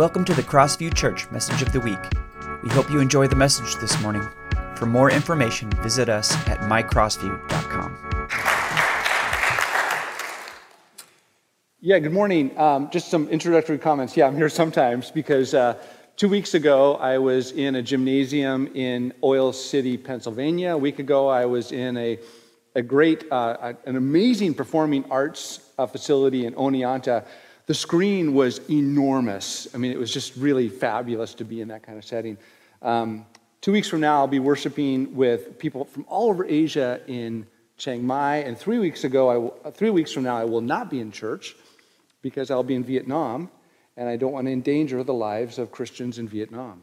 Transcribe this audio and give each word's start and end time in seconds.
Welcome 0.00 0.24
to 0.24 0.32
the 0.32 0.42
Crossview 0.42 0.94
Church 0.94 1.30
Message 1.30 1.60
of 1.60 1.72
the 1.72 1.80
Week. 1.80 1.98
We 2.62 2.70
hope 2.70 2.90
you 2.90 3.00
enjoy 3.00 3.26
the 3.26 3.36
message 3.36 3.76
this 3.82 4.00
morning. 4.00 4.26
For 4.74 4.86
more 4.86 5.10
information, 5.10 5.68
visit 5.82 6.08
us 6.08 6.34
at 6.48 6.60
mycrossview.com. 6.60 7.98
Yeah, 11.80 11.98
good 11.98 12.14
morning. 12.14 12.58
Um, 12.58 12.88
just 12.88 13.10
some 13.10 13.28
introductory 13.28 13.76
comments. 13.76 14.16
Yeah, 14.16 14.26
I'm 14.26 14.36
here 14.36 14.48
sometimes 14.48 15.10
because 15.10 15.52
uh, 15.52 15.74
two 16.16 16.30
weeks 16.30 16.54
ago 16.54 16.94
I 16.94 17.18
was 17.18 17.52
in 17.52 17.74
a 17.74 17.82
gymnasium 17.82 18.68
in 18.68 19.12
Oil 19.22 19.52
City, 19.52 19.98
Pennsylvania. 19.98 20.70
A 20.70 20.78
week 20.78 20.98
ago 20.98 21.28
I 21.28 21.44
was 21.44 21.72
in 21.72 21.98
a, 21.98 22.18
a 22.74 22.80
great, 22.80 23.30
uh, 23.30 23.74
an 23.84 23.96
amazing 23.96 24.54
performing 24.54 25.04
arts 25.10 25.60
uh, 25.76 25.86
facility 25.86 26.46
in 26.46 26.54
Oneonta. 26.54 27.26
The 27.70 27.74
screen 27.74 28.34
was 28.34 28.58
enormous. 28.68 29.68
I 29.72 29.78
mean, 29.78 29.92
it 29.92 29.98
was 30.00 30.12
just 30.12 30.34
really 30.34 30.68
fabulous 30.68 31.34
to 31.34 31.44
be 31.44 31.60
in 31.60 31.68
that 31.68 31.84
kind 31.84 31.98
of 31.98 32.04
setting. 32.04 32.36
Um, 32.82 33.24
two 33.60 33.70
weeks 33.70 33.86
from 33.86 34.00
now, 34.00 34.16
I'll 34.16 34.26
be 34.26 34.40
worshiping 34.40 35.14
with 35.14 35.56
people 35.56 35.84
from 35.84 36.04
all 36.08 36.30
over 36.30 36.44
Asia 36.44 37.00
in 37.06 37.46
Chiang 37.76 38.04
Mai. 38.04 38.38
And 38.38 38.58
three 38.58 38.80
weeks 38.80 39.04
ago, 39.04 39.28
I 39.28 39.36
will, 39.36 39.50
three 39.72 39.90
weeks 39.90 40.10
from 40.10 40.24
now, 40.24 40.36
I 40.36 40.42
will 40.42 40.60
not 40.60 40.90
be 40.90 40.98
in 40.98 41.12
church 41.12 41.54
because 42.22 42.50
I'll 42.50 42.64
be 42.64 42.74
in 42.74 42.82
Vietnam, 42.82 43.48
and 43.96 44.08
I 44.08 44.16
don't 44.16 44.32
want 44.32 44.48
to 44.48 44.52
endanger 44.52 45.04
the 45.04 45.14
lives 45.14 45.60
of 45.60 45.70
Christians 45.70 46.18
in 46.18 46.26
Vietnam. 46.26 46.82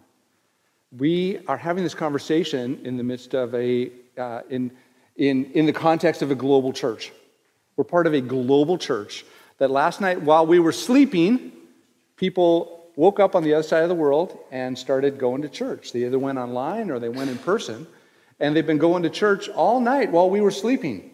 We 0.97 1.39
are 1.49 1.57
having 1.57 1.83
this 1.83 1.95
conversation 1.95 2.79
in 2.85 2.95
the 2.95 3.03
midst 3.03 3.33
of 3.33 3.53
a, 3.55 3.91
uh, 4.17 4.43
in, 4.49 4.71
in, 5.17 5.51
in 5.51 5.65
the 5.65 5.73
context 5.73 6.21
of 6.21 6.31
a 6.31 6.35
global 6.35 6.71
church. 6.71 7.11
We're 7.75 7.83
part 7.83 8.07
of 8.07 8.13
a 8.13 8.21
global 8.21 8.77
church 8.77 9.25
that 9.57 9.71
last 9.71 10.01
night 10.01 10.21
while 10.21 10.45
we 10.45 10.59
were 10.59 10.71
sleeping, 10.71 11.51
people 12.15 12.91
woke 12.95 13.19
up 13.19 13.35
on 13.35 13.43
the 13.43 13.53
other 13.53 13.63
side 13.63 13.83
of 13.83 13.89
the 13.89 13.95
world 13.95 14.37
and 14.51 14.77
started 14.77 15.17
going 15.17 15.43
to 15.43 15.49
church. 15.49 15.91
They 15.91 16.05
either 16.05 16.19
went 16.19 16.37
online 16.37 16.89
or 16.89 16.99
they 16.99 17.09
went 17.09 17.29
in 17.29 17.37
person. 17.37 17.87
And 18.39 18.55
they've 18.55 18.65
been 18.65 18.77
going 18.77 19.03
to 19.03 19.09
church 19.09 19.49
all 19.49 19.79
night 19.79 20.11
while 20.11 20.29
we 20.29 20.41
were 20.41 20.51
sleeping. 20.51 21.11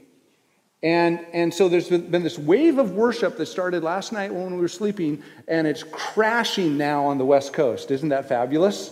And, 0.81 1.25
and 1.31 1.53
so 1.53 1.69
there's 1.69 1.87
been 1.87 2.23
this 2.23 2.37
wave 2.37 2.77
of 2.77 2.91
worship 2.91 3.37
that 3.37 3.45
started 3.45 3.83
last 3.83 4.11
night 4.11 4.33
when 4.33 4.53
we 4.53 4.59
were 4.59 4.67
sleeping, 4.67 5.23
and 5.47 5.65
it's 5.65 5.83
crashing 5.83 6.77
now 6.77 7.05
on 7.05 7.17
the 7.17 7.23
West 7.23 7.53
Coast. 7.53 7.89
Isn't 7.89 8.09
that 8.09 8.27
fabulous? 8.27 8.91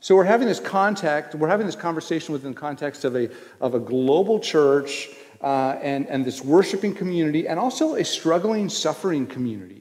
So 0.00 0.16
we're 0.16 0.24
having 0.24 0.48
this 0.48 0.58
contact, 0.58 1.36
we're 1.36 1.46
having 1.46 1.66
this 1.66 1.76
conversation 1.76 2.32
within 2.32 2.52
the 2.52 2.58
context 2.58 3.04
of 3.04 3.14
a, 3.14 3.30
of 3.60 3.74
a 3.74 3.78
global 3.78 4.40
church 4.40 5.10
uh, 5.40 5.78
and, 5.82 6.06
and 6.08 6.24
this 6.24 6.44
worshiping 6.44 6.94
community, 6.94 7.48
and 7.48 7.58
also 7.58 7.94
a 7.94 8.04
struggling, 8.04 8.68
suffering 8.68 9.26
community. 9.26 9.80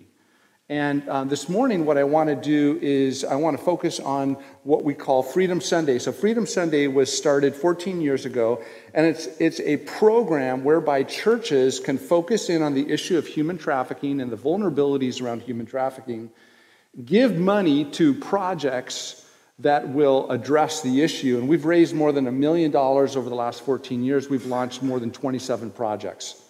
And 0.72 1.10
uh, 1.10 1.24
this 1.24 1.50
morning, 1.50 1.84
what 1.84 1.98
I 1.98 2.04
want 2.04 2.30
to 2.30 2.36
do 2.36 2.78
is 2.80 3.24
I 3.24 3.36
want 3.36 3.58
to 3.58 3.64
focus 3.64 4.00
on 4.00 4.38
what 4.62 4.84
we 4.84 4.94
call 4.94 5.24
Freedom 5.24 5.60
Sunday. 5.60 5.98
So, 5.98 6.12
Freedom 6.12 6.46
Sunday 6.46 6.86
was 6.86 7.12
started 7.12 7.56
14 7.56 8.00
years 8.02 8.26
ago, 8.26 8.64
and 8.94 9.08
it's, 9.08 9.26
it's 9.40 9.60
a 9.62 9.78
program 9.78 10.64
whereby 10.64 11.02
churches 11.02 11.80
can 11.80 11.98
focus 11.98 12.52
in 12.52 12.62
on 12.62 12.76
the 12.76 12.88
issue 12.88 13.18
of 13.18 13.26
human 13.26 13.58
trafficking 13.58 14.22
and 14.22 14.32
the 14.32 14.38
vulnerabilities 14.38 15.24
around 15.24 15.42
human 15.42 15.66
trafficking, 15.66 16.30
give 17.04 17.36
money 17.36 17.84
to 17.86 18.14
projects 18.14 19.26
that 19.60 19.90
will 19.90 20.30
address 20.32 20.82
the 20.82 21.02
issue. 21.02 21.38
And 21.38 21.48
we've 21.48 21.66
raised 21.66 21.94
more 21.94 22.12
than 22.12 22.28
a 22.28 22.32
million 22.32 22.72
dollars 22.72 23.16
over 23.16 23.30
the 23.30 23.36
last 23.36 23.62
14 23.64 24.04
years. 24.04 24.30
We've 24.30 24.46
launched 24.46 24.82
more 24.82 25.00
than 25.00 25.12
27 25.12 25.72
projects. 25.72 26.42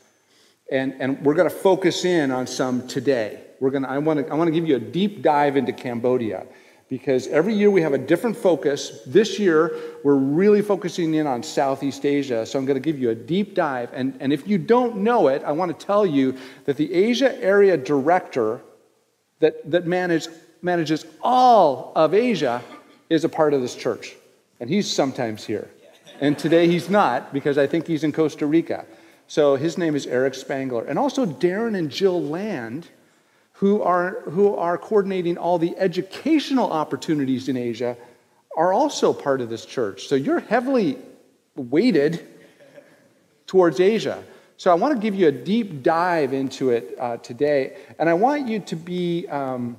And, 0.72 0.94
and 1.00 1.26
we're 1.26 1.34
going 1.34 1.50
to 1.50 1.56
focus 1.56 2.06
in 2.06 2.30
on 2.30 2.46
some 2.46 2.88
today. 2.88 3.42
We're 3.60 3.72
going 3.72 3.84
to, 3.84 3.90
I, 3.90 3.98
want 3.98 4.26
to, 4.26 4.32
I 4.32 4.36
want 4.36 4.48
to 4.48 4.52
give 4.52 4.68
you 4.68 4.76
a 4.76 4.80
deep 4.80 5.24
dive 5.24 5.58
into 5.58 5.74
Cambodia 5.74 6.46
because 6.88 7.28
every 7.28 7.54
year 7.54 7.72
we 7.72 7.82
have 7.82 7.94
a 7.94 7.98
different 7.98 8.38
focus. 8.38 9.02
This 9.06 9.40
year, 9.40 9.76
we're 10.04 10.16
really 10.16 10.62
focusing 10.62 11.16
in 11.16 11.26
on 11.26 11.42
Southeast 11.42 12.06
Asia. 12.06 12.46
So 12.46 12.60
I'm 12.60 12.66
going 12.66 12.82
to 12.82 12.82
give 12.82 13.00
you 13.00 13.10
a 13.10 13.16
deep 13.16 13.56
dive. 13.56 13.90
And, 13.94 14.16
and 14.20 14.32
if 14.32 14.48
you 14.48 14.60
don't 14.60 14.98
know 14.98 15.28
it, 15.28 15.44
I 15.44 15.52
want 15.52 15.78
to 15.78 15.86
tell 15.86 16.06
you 16.06 16.38
that 16.66 16.78
the 16.78 16.94
Asia 16.94 17.42
Area 17.44 17.76
Director 17.76 18.62
that, 19.40 19.70
that 19.72 19.88
manage, 19.88 20.28
manages 20.62 21.06
all 21.22 21.92
of 21.96 22.14
Asia 22.14 22.64
is 23.10 23.24
a 23.24 23.30
part 23.30 23.54
of 23.54 23.62
this 23.62 23.76
church, 23.76 24.16
and 24.60 24.70
he's 24.70 24.90
sometimes 24.90 25.46
here. 25.46 25.70
And 26.22 26.38
today 26.38 26.68
he's 26.68 26.90
not 26.90 27.34
because 27.34 27.58
I 27.58 27.66
think 27.68 27.88
he's 27.88 28.04
in 28.04 28.12
Costa 28.12 28.46
Rica. 28.46 28.86
So 29.28 29.56
his 29.56 29.78
name 29.78 29.96
is 29.96 30.06
Eric 30.06 30.34
Spangler. 30.34 30.86
And 30.86 31.00
also 31.00 31.26
Darren 31.26 31.78
and 31.78 31.90
Jill 31.90 32.22
Land, 32.22 32.88
who 33.54 33.82
are, 33.82 34.22
who 34.22 34.56
are 34.56 34.78
coordinating 34.78 35.38
all 35.38 35.58
the 35.58 35.78
educational 35.78 36.72
opportunities 36.72 37.48
in 37.48 37.56
Asia, 37.56 37.96
are 38.58 38.74
also 38.74 39.14
part 39.14 39.40
of 39.40 39.50
this 39.50 39.66
church. 39.66 40.08
So 40.08 40.16
you're 40.16 40.40
heavily 40.40 40.98
weighted 41.56 42.28
towards 43.48 43.80
Asia. 43.80 44.24
So 44.58 44.72
I 44.72 44.74
want 44.74 44.94
to 44.96 45.00
give 45.00 45.16
you 45.16 45.28
a 45.28 45.32
deep 45.32 45.84
dive 45.84 46.34
into 46.34 46.72
it 46.72 46.96
uh, 47.00 47.18
today. 47.18 47.78
And 47.98 48.10
I 48.10 48.14
want 48.14 48.48
you 48.48 48.60
to 48.60 48.76
be, 48.76 49.26
um, 49.28 49.78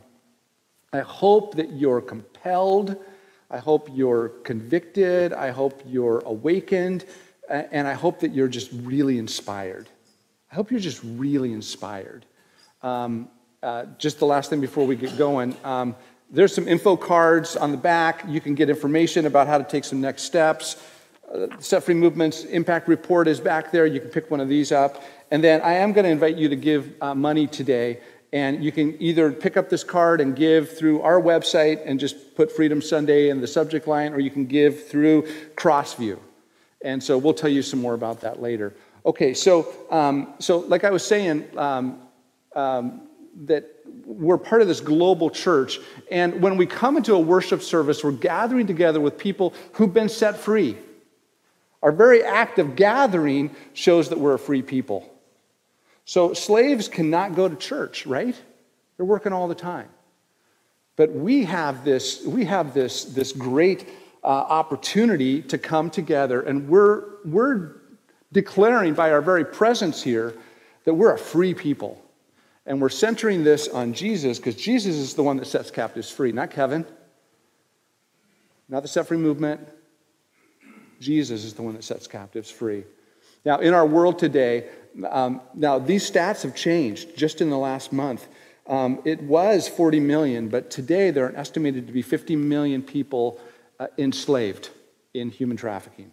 I 0.92 1.00
hope 1.00 1.56
that 1.56 1.72
you're 1.72 2.00
compelled 2.00 2.96
I 3.50 3.58
hope 3.58 3.88
you're 3.92 4.28
convicted. 4.28 5.32
I 5.32 5.50
hope 5.50 5.82
you're 5.86 6.20
awakened. 6.20 7.04
And 7.48 7.88
I 7.88 7.94
hope 7.94 8.20
that 8.20 8.32
you're 8.32 8.48
just 8.48 8.70
really 8.72 9.18
inspired. 9.18 9.88
I 10.52 10.54
hope 10.54 10.70
you're 10.70 10.80
just 10.80 11.00
really 11.04 11.52
inspired. 11.52 12.26
Um, 12.82 13.28
uh, 13.62 13.86
just 13.98 14.18
the 14.18 14.26
last 14.26 14.50
thing 14.50 14.60
before 14.60 14.86
we 14.86 14.96
get 14.96 15.18
going 15.18 15.54
um, 15.64 15.94
there's 16.32 16.54
some 16.54 16.68
info 16.68 16.96
cards 16.96 17.56
on 17.56 17.72
the 17.72 17.76
back. 17.76 18.24
You 18.28 18.40
can 18.40 18.54
get 18.54 18.70
information 18.70 19.26
about 19.26 19.48
how 19.48 19.58
to 19.58 19.64
take 19.64 19.84
some 19.84 20.00
next 20.00 20.22
steps. 20.22 20.76
Uh, 21.32 21.48
Set 21.58 21.82
Free 21.82 21.94
Movements 21.94 22.44
Impact 22.44 22.86
Report 22.86 23.26
is 23.26 23.40
back 23.40 23.72
there. 23.72 23.84
You 23.84 24.00
can 24.00 24.10
pick 24.10 24.30
one 24.30 24.40
of 24.40 24.48
these 24.48 24.70
up. 24.70 25.02
And 25.32 25.42
then 25.42 25.60
I 25.62 25.74
am 25.74 25.92
going 25.92 26.04
to 26.04 26.10
invite 26.10 26.36
you 26.36 26.48
to 26.48 26.56
give 26.56 26.92
uh, 27.00 27.14
money 27.14 27.46
today. 27.48 27.98
And 28.32 28.62
you 28.62 28.70
can 28.70 29.00
either 29.02 29.32
pick 29.32 29.56
up 29.56 29.68
this 29.68 29.82
card 29.82 30.20
and 30.20 30.36
give 30.36 30.76
through 30.78 31.02
our 31.02 31.20
website 31.20 31.82
and 31.84 31.98
just 31.98 32.36
put 32.36 32.52
Freedom 32.52 32.80
Sunday 32.80 33.28
in 33.28 33.40
the 33.40 33.46
subject 33.46 33.88
line, 33.88 34.12
or 34.12 34.20
you 34.20 34.30
can 34.30 34.46
give 34.46 34.86
through 34.86 35.22
Crossview. 35.56 36.18
And 36.82 37.02
so 37.02 37.18
we'll 37.18 37.34
tell 37.34 37.50
you 37.50 37.62
some 37.62 37.80
more 37.80 37.94
about 37.94 38.20
that 38.20 38.40
later. 38.40 38.74
Okay, 39.04 39.34
so, 39.34 39.72
um, 39.90 40.34
so 40.38 40.58
like 40.58 40.84
I 40.84 40.90
was 40.90 41.04
saying, 41.04 41.46
um, 41.58 41.98
um, 42.54 43.08
that 43.44 43.64
we're 44.04 44.38
part 44.38 44.62
of 44.62 44.68
this 44.68 44.80
global 44.80 45.30
church. 45.30 45.78
And 46.10 46.42
when 46.42 46.56
we 46.56 46.66
come 46.66 46.96
into 46.96 47.14
a 47.14 47.18
worship 47.18 47.62
service, 47.62 48.04
we're 48.04 48.12
gathering 48.12 48.66
together 48.66 49.00
with 49.00 49.18
people 49.18 49.54
who've 49.72 49.92
been 49.92 50.08
set 50.08 50.36
free. 50.36 50.76
Our 51.82 51.92
very 51.92 52.22
act 52.22 52.58
of 52.58 52.76
gathering 52.76 53.54
shows 53.72 54.10
that 54.10 54.18
we're 54.18 54.34
a 54.34 54.38
free 54.38 54.62
people. 54.62 55.09
So 56.10 56.34
slaves 56.34 56.88
cannot 56.88 57.36
go 57.36 57.48
to 57.48 57.54
church, 57.54 58.04
right? 58.04 58.34
They're 58.96 59.06
working 59.06 59.32
all 59.32 59.46
the 59.46 59.54
time. 59.54 59.88
But 60.96 61.12
we 61.12 61.44
have 61.44 61.84
this, 61.84 62.26
we 62.26 62.46
have 62.46 62.74
this, 62.74 63.04
this 63.04 63.30
great 63.30 63.88
uh, 64.24 64.26
opportunity 64.26 65.40
to 65.42 65.56
come 65.56 65.88
together, 65.88 66.40
and 66.40 66.68
we're, 66.68 67.04
we're 67.24 67.76
declaring 68.32 68.94
by 68.94 69.12
our 69.12 69.22
very 69.22 69.44
presence 69.44 70.02
here 70.02 70.34
that 70.82 70.94
we're 70.94 71.14
a 71.14 71.18
free 71.18 71.54
people. 71.54 72.02
And 72.66 72.80
we're 72.82 72.88
centering 72.88 73.44
this 73.44 73.68
on 73.68 73.92
Jesus 73.92 74.38
because 74.38 74.56
Jesus 74.56 74.96
is 74.96 75.14
the 75.14 75.22
one 75.22 75.36
that 75.36 75.46
sets 75.46 75.70
captives 75.70 76.10
free, 76.10 76.32
not 76.32 76.50
Kevin, 76.50 76.84
not 78.68 78.82
the 78.82 78.88
set 78.88 79.06
free 79.06 79.16
movement. 79.16 79.60
Jesus 80.98 81.44
is 81.44 81.54
the 81.54 81.62
one 81.62 81.74
that 81.74 81.84
sets 81.84 82.08
captives 82.08 82.50
free. 82.50 82.82
Now, 83.44 83.60
in 83.60 83.74
our 83.74 83.86
world 83.86 84.18
today, 84.18 84.68
um, 85.08 85.40
now 85.54 85.78
these 85.78 86.08
stats 86.10 86.42
have 86.42 86.54
changed 86.54 87.16
just 87.16 87.40
in 87.40 87.50
the 87.50 87.58
last 87.58 87.92
month. 87.92 88.26
Um, 88.66 89.00
it 89.04 89.22
was 89.22 89.68
40 89.68 90.00
million, 90.00 90.48
but 90.48 90.70
today 90.70 91.10
there 91.10 91.26
are 91.26 91.36
estimated 91.36 91.86
to 91.86 91.92
be 91.92 92.02
50 92.02 92.36
million 92.36 92.82
people 92.82 93.40
uh, 93.78 93.88
enslaved 93.98 94.70
in 95.14 95.30
human 95.30 95.56
trafficking. 95.56 96.12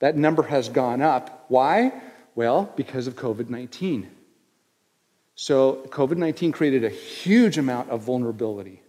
That 0.00 0.16
number 0.16 0.42
has 0.42 0.68
gone 0.68 1.02
up. 1.02 1.44
Why? 1.48 1.92
Well, 2.34 2.72
because 2.76 3.06
of 3.06 3.14
COVID 3.14 3.48
19. 3.48 4.10
So, 5.36 5.86
COVID 5.88 6.16
19 6.16 6.52
created 6.52 6.84
a 6.84 6.88
huge 6.88 7.58
amount 7.58 7.90
of 7.90 8.02
vulnerability. 8.02 8.80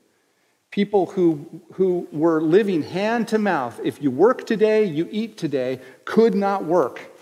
People 0.72 1.06
who, 1.08 1.62
who 1.74 2.08
were 2.12 2.42
living 2.42 2.84
hand 2.84 3.28
to 3.30 3.38
mouth, 3.38 3.80
if 3.84 4.02
you 4.02 4.12
work 4.12 4.46
today, 4.46 4.84
you 4.84 5.08
eat 5.12 5.38
today, 5.38 5.80
could 6.04 6.36
not 6.36 6.66
work 6.66 7.15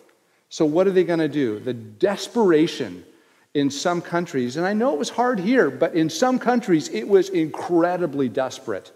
so, 0.54 0.66
what 0.66 0.86
are 0.86 0.92
they 0.92 1.04
going 1.04 1.18
to 1.18 1.28
do? 1.28 1.58
The 1.58 1.74
desperation 1.74 3.04
in 3.56 3.72
some 3.72 4.04
countries, 4.04 4.56
and 4.56 4.68
I 4.68 4.74
know 4.74 4.94
it 4.94 5.00
was 5.00 5.10
hard 5.10 5.40
here, 5.40 5.72
but 5.72 5.96
in 5.96 6.12
some 6.12 6.38
countries 6.38 6.90
it 6.90 7.08
was 7.08 7.30
incredibly 7.30 8.30
desperate. 8.30 8.92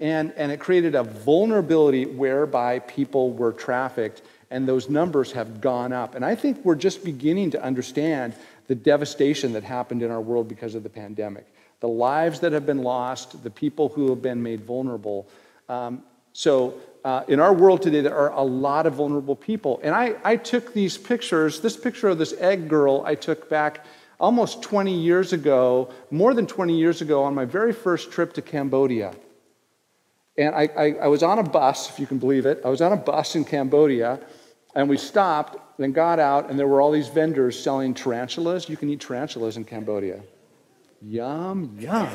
And, 0.00 0.32
and 0.36 0.52
it 0.52 0.60
created 0.60 0.94
a 0.94 1.02
vulnerability 1.02 2.06
whereby 2.06 2.78
people 2.78 3.32
were 3.32 3.50
trafficked, 3.50 4.22
and 4.52 4.68
those 4.68 4.88
numbers 4.88 5.32
have 5.32 5.60
gone 5.60 5.92
up. 5.92 6.14
And 6.14 6.24
I 6.24 6.36
think 6.36 6.64
we're 6.64 6.76
just 6.76 7.04
beginning 7.04 7.50
to 7.50 7.60
understand 7.64 8.32
the 8.68 8.76
devastation 8.76 9.52
that 9.54 9.64
happened 9.64 10.00
in 10.00 10.12
our 10.12 10.20
world 10.20 10.46
because 10.46 10.76
of 10.76 10.84
the 10.84 10.90
pandemic, 10.90 11.44
the 11.80 11.88
lives 11.88 12.38
that 12.38 12.52
have 12.52 12.66
been 12.66 12.84
lost, 12.84 13.42
the 13.42 13.50
people 13.50 13.88
who 13.88 14.10
have 14.10 14.22
been 14.22 14.44
made 14.44 14.60
vulnerable. 14.60 15.26
Um, 15.68 16.04
so, 16.32 16.78
uh, 17.04 17.22
in 17.28 17.38
our 17.38 17.52
world 17.52 17.82
today, 17.82 18.00
there 18.00 18.16
are 18.16 18.32
a 18.32 18.42
lot 18.42 18.86
of 18.86 18.94
vulnerable 18.94 19.36
people. 19.36 19.78
And 19.82 19.94
I, 19.94 20.16
I 20.24 20.36
took 20.36 20.72
these 20.72 20.96
pictures, 20.96 21.60
this 21.60 21.76
picture 21.76 22.08
of 22.08 22.18
this 22.18 22.32
egg 22.38 22.66
girl 22.68 23.02
I 23.04 23.14
took 23.14 23.50
back 23.50 23.84
almost 24.18 24.62
20 24.62 24.92
years 24.92 25.34
ago, 25.34 25.92
more 26.10 26.32
than 26.32 26.46
20 26.46 26.74
years 26.76 27.02
ago, 27.02 27.22
on 27.22 27.34
my 27.34 27.44
very 27.44 27.74
first 27.74 28.10
trip 28.10 28.32
to 28.34 28.42
Cambodia. 28.42 29.14
And 30.38 30.54
I, 30.54 30.68
I, 30.76 30.92
I 31.02 31.06
was 31.08 31.22
on 31.22 31.38
a 31.38 31.42
bus, 31.42 31.90
if 31.90 32.00
you 32.00 32.06
can 32.06 32.18
believe 32.18 32.46
it. 32.46 32.62
I 32.64 32.68
was 32.70 32.80
on 32.80 32.92
a 32.92 32.96
bus 32.96 33.36
in 33.36 33.44
Cambodia, 33.44 34.18
and 34.74 34.88
we 34.88 34.96
stopped 34.96 35.58
and 35.78 35.94
got 35.94 36.18
out, 36.18 36.48
and 36.48 36.58
there 36.58 36.66
were 36.66 36.80
all 36.80 36.90
these 36.90 37.08
vendors 37.08 37.62
selling 37.62 37.92
tarantulas. 37.92 38.68
You 38.68 38.78
can 38.78 38.88
eat 38.88 39.00
tarantulas 39.00 39.58
in 39.58 39.64
Cambodia. 39.64 40.22
Yum, 41.02 41.76
yum. 41.78 42.08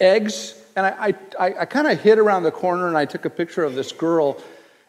Eggs, 0.00 0.59
and 0.80 0.86
I, 0.86 1.14
I, 1.38 1.54
I 1.60 1.64
kind 1.64 1.86
of 1.86 2.00
hid 2.00 2.18
around 2.18 2.44
the 2.44 2.50
corner 2.50 2.88
and 2.88 2.96
I 2.96 3.04
took 3.04 3.24
a 3.24 3.30
picture 3.30 3.64
of 3.64 3.74
this 3.74 3.92
girl. 3.92 4.42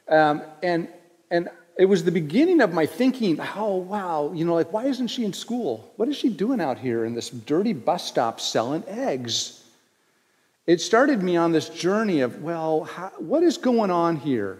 Um, 0.08 0.42
and, 0.64 0.88
and 1.30 1.50
it 1.78 1.86
was 1.86 2.04
the 2.04 2.12
beginning 2.12 2.62
of 2.62 2.74
my 2.74 2.86
thinking, 2.86 3.40
oh, 3.56 3.76
wow, 3.76 4.32
you 4.34 4.46
know, 4.46 4.54
like, 4.54 4.72
why 4.72 4.86
isn't 4.86 5.08
she 5.08 5.26
in 5.26 5.34
school? 5.34 5.92
What 5.98 6.10
is 6.10 6.16
she 6.16 6.30
doing 6.30 6.62
out 6.62 6.78
here 6.78 7.06
in 7.06 7.14
this 7.14 7.30
dirty 7.30 7.74
bus 7.74 8.08
stop 8.08 8.40
selling 8.40 8.84
eggs? 8.88 9.64
It 10.68 10.80
started 10.80 11.22
me 11.22 11.38
on 11.38 11.52
this 11.52 11.70
journey 11.70 12.22
of, 12.22 12.42
well, 12.42 12.84
how, 12.84 13.12
what 13.18 13.44
is 13.44 13.58
going 13.58 13.92
on 13.92 14.16
here? 14.16 14.60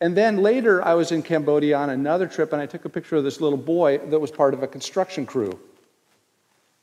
And 0.00 0.16
then 0.16 0.38
later, 0.38 0.84
I 0.84 0.94
was 0.94 1.12
in 1.12 1.22
Cambodia 1.22 1.76
on 1.76 1.90
another 1.90 2.26
trip, 2.26 2.52
and 2.52 2.60
I 2.60 2.66
took 2.66 2.84
a 2.84 2.88
picture 2.88 3.16
of 3.16 3.24
this 3.24 3.40
little 3.40 3.58
boy 3.58 3.98
that 3.98 4.18
was 4.18 4.32
part 4.32 4.54
of 4.54 4.62
a 4.62 4.66
construction 4.66 5.26
crew. 5.26 5.60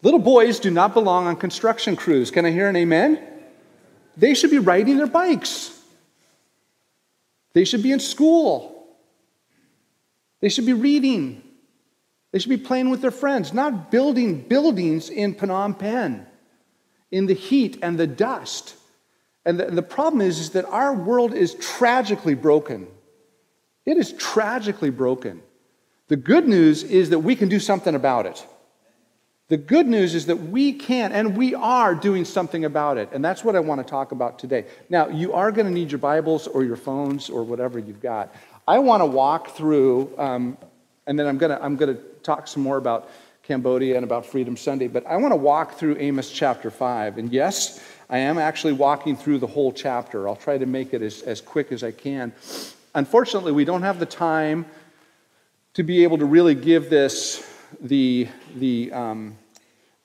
Little 0.04 0.20
boys 0.20 0.60
do 0.60 0.72
not 0.72 0.94
belong 0.94 1.28
on 1.28 1.36
construction 1.36 1.98
crews. 1.98 2.32
Can 2.32 2.46
I 2.46 2.52
hear 2.52 2.70
an 2.70 2.78
amen? 2.78 3.39
They 4.20 4.34
should 4.34 4.52
be 4.52 4.60
riding 4.60 4.98
their 4.98 5.08
bikes. 5.08 5.76
They 7.54 7.64
should 7.64 7.82
be 7.82 7.94
in 7.94 8.02
school. 8.02 8.86
They 10.42 10.50
should 10.50 10.66
be 10.66 10.74
reading. 10.74 11.42
They 12.32 12.40
should 12.40 12.50
be 12.50 12.58
playing 12.58 12.90
with 12.90 13.02
their 13.02 13.12
friends, 13.12 13.54
not 13.54 13.92
building 13.92 14.42
buildings 14.42 15.10
in 15.10 15.36
Phnom 15.36 15.80
Penh 15.80 16.26
in 17.12 17.26
the 17.26 17.34
heat 17.34 17.80
and 17.82 17.98
the 17.98 18.08
dust. 18.08 18.76
And 19.46 19.60
the, 19.60 19.66
the 19.66 19.82
problem 19.82 20.22
is, 20.22 20.40
is 20.40 20.50
that 20.52 20.66
our 20.66 20.94
world 20.94 21.34
is 21.34 21.56
tragically 21.56 22.36
broken. 22.36 22.88
It 23.86 23.98
is 23.98 24.12
tragically 24.14 24.90
broken. 24.90 25.42
The 26.10 26.18
good 26.18 26.48
news 26.48 26.84
is 26.84 27.12
that 27.12 27.20
we 27.20 27.36
can 27.36 27.48
do 27.48 27.60
something 27.60 27.96
about 27.96 28.26
it. 28.26 28.46
The 29.50 29.58
good 29.58 29.88
news 29.88 30.14
is 30.14 30.28
that 30.28 30.36
we 30.36 30.74
can 30.74 31.12
and 31.12 31.36
we 31.36 31.56
are 31.56 31.96
doing 31.96 32.24
something 32.24 32.66
about 32.66 32.98
it. 32.98 33.10
And 33.12 33.26
that's 33.26 33.44
what 33.44 33.56
I 33.56 33.60
want 33.60 33.86
to 33.86 33.90
talk 33.90 34.12
about 34.12 34.38
today. 34.38 34.66
Now, 34.90 35.10
you 35.10 35.34
are 35.34 35.52
going 35.52 35.66
to 35.66 35.74
need 35.74 35.92
your 35.92 35.98
Bibles 35.98 36.48
or 36.48 36.64
your 36.64 36.76
phones 36.76 37.32
or 37.32 37.44
whatever 37.44 37.80
you've 37.80 38.02
got. 38.02 38.34
I 38.68 38.78
want 38.78 39.02
to 39.02 39.08
walk 39.08 39.56
through, 39.56 40.14
um, 40.20 40.56
and 41.08 41.18
then 41.18 41.26
I'm 41.26 41.40
going 41.40 41.50
to, 41.50 41.64
I'm 41.64 41.78
going 41.78 41.96
to 41.96 42.02
talk 42.22 42.48
some 42.48 42.62
more 42.62 42.78
about 42.78 43.10
Cambodia 43.42 43.96
and 43.96 44.04
about 44.04 44.28
Freedom 44.28 44.56
Sunday, 44.56 44.88
but 44.88 45.04
I 45.08 45.18
want 45.18 45.32
to 45.32 45.36
walk 45.36 45.74
through 45.74 45.98
Amos 45.98 46.30
chapter 46.30 46.70
5. 46.70 47.18
And 47.18 47.34
yes, 47.34 47.84
I 48.08 48.20
am 48.20 48.38
actually 48.38 48.74
walking 48.74 49.16
through 49.16 49.40
the 49.40 49.48
whole 49.48 49.72
chapter. 49.72 50.30
I'll 50.30 50.36
try 50.36 50.60
to 50.60 50.68
make 50.68 50.94
it 50.94 51.02
as, 51.02 51.24
as 51.24 51.42
quick 51.42 51.72
as 51.72 51.84
I 51.84 51.90
can. 51.90 52.34
Unfortunately, 52.94 53.52
we 53.52 53.66
don't 53.66 53.82
have 53.82 53.98
the 53.98 54.06
time 54.06 54.68
to 55.74 55.82
be 55.82 56.04
able 56.04 56.20
to 56.20 56.26
really 56.26 56.54
give 56.54 56.92
this 56.92 57.49
the, 57.82 58.28
the, 58.56 58.92
um, 58.92 59.38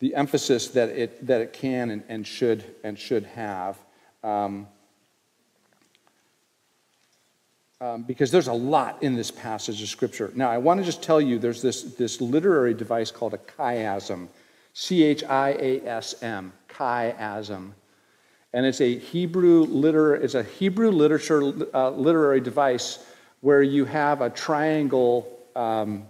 the 0.00 0.14
emphasis 0.14 0.68
that 0.68 0.88
it, 0.90 1.26
that 1.26 1.40
it 1.40 1.52
can 1.52 1.90
and, 1.90 2.02
and, 2.08 2.26
should, 2.26 2.64
and 2.82 2.98
should 2.98 3.24
have. 3.24 3.78
Um, 4.22 4.66
um, 7.80 8.02
because 8.02 8.30
there's 8.30 8.48
a 8.48 8.52
lot 8.52 9.02
in 9.02 9.14
this 9.14 9.30
passage 9.30 9.82
of 9.82 9.88
Scripture. 9.88 10.32
Now, 10.34 10.50
I 10.50 10.58
want 10.58 10.80
to 10.80 10.86
just 10.86 11.02
tell 11.02 11.20
you 11.20 11.38
there's 11.38 11.60
this, 11.60 11.82
this 11.82 12.20
literary 12.20 12.72
device 12.72 13.10
called 13.10 13.34
a 13.34 13.38
chiasm 13.38 14.28
C 14.74 15.04
H 15.04 15.22
I 15.24 15.50
A 15.50 15.86
S 15.86 16.22
M, 16.22 16.52
chiasm. 16.68 17.72
And 18.52 18.66
it's 18.66 18.80
a 18.80 18.98
Hebrew, 18.98 19.62
liter- 19.64 20.16
it's 20.16 20.34
a 20.34 20.42
Hebrew 20.42 20.90
literature, 20.90 21.52
uh, 21.74 21.90
literary 21.90 22.40
device 22.40 23.04
where 23.40 23.62
you 23.62 23.84
have 23.84 24.20
a 24.20 24.30
triangle 24.30 25.28
um, 25.54 26.06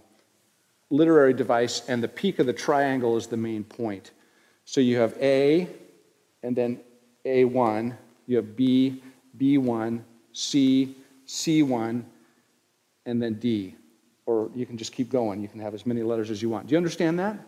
literary 0.90 1.32
device, 1.32 1.82
and 1.88 2.02
the 2.02 2.08
peak 2.08 2.38
of 2.38 2.46
the 2.46 2.52
triangle 2.52 3.16
is 3.16 3.26
the 3.26 3.36
main 3.36 3.64
point. 3.64 4.12
So 4.64 4.80
you 4.80 4.98
have 4.98 5.16
A, 5.20 5.68
and 6.42 6.56
then 6.56 6.80
A1, 7.24 7.96
you 8.26 8.36
have 8.36 8.56
B, 8.56 9.02
B1, 9.38 10.02
C, 10.32 10.96
C1, 11.26 12.04
and 13.06 13.22
then 13.22 13.34
D. 13.34 13.76
Or 14.26 14.50
you 14.54 14.66
can 14.66 14.78
just 14.78 14.92
keep 14.92 15.10
going. 15.10 15.40
You 15.42 15.48
can 15.48 15.60
have 15.60 15.74
as 15.74 15.84
many 15.84 16.02
letters 16.02 16.30
as 16.30 16.40
you 16.40 16.48
want. 16.48 16.66
Do 16.66 16.72
you 16.72 16.78
understand 16.78 17.18
that? 17.18 17.38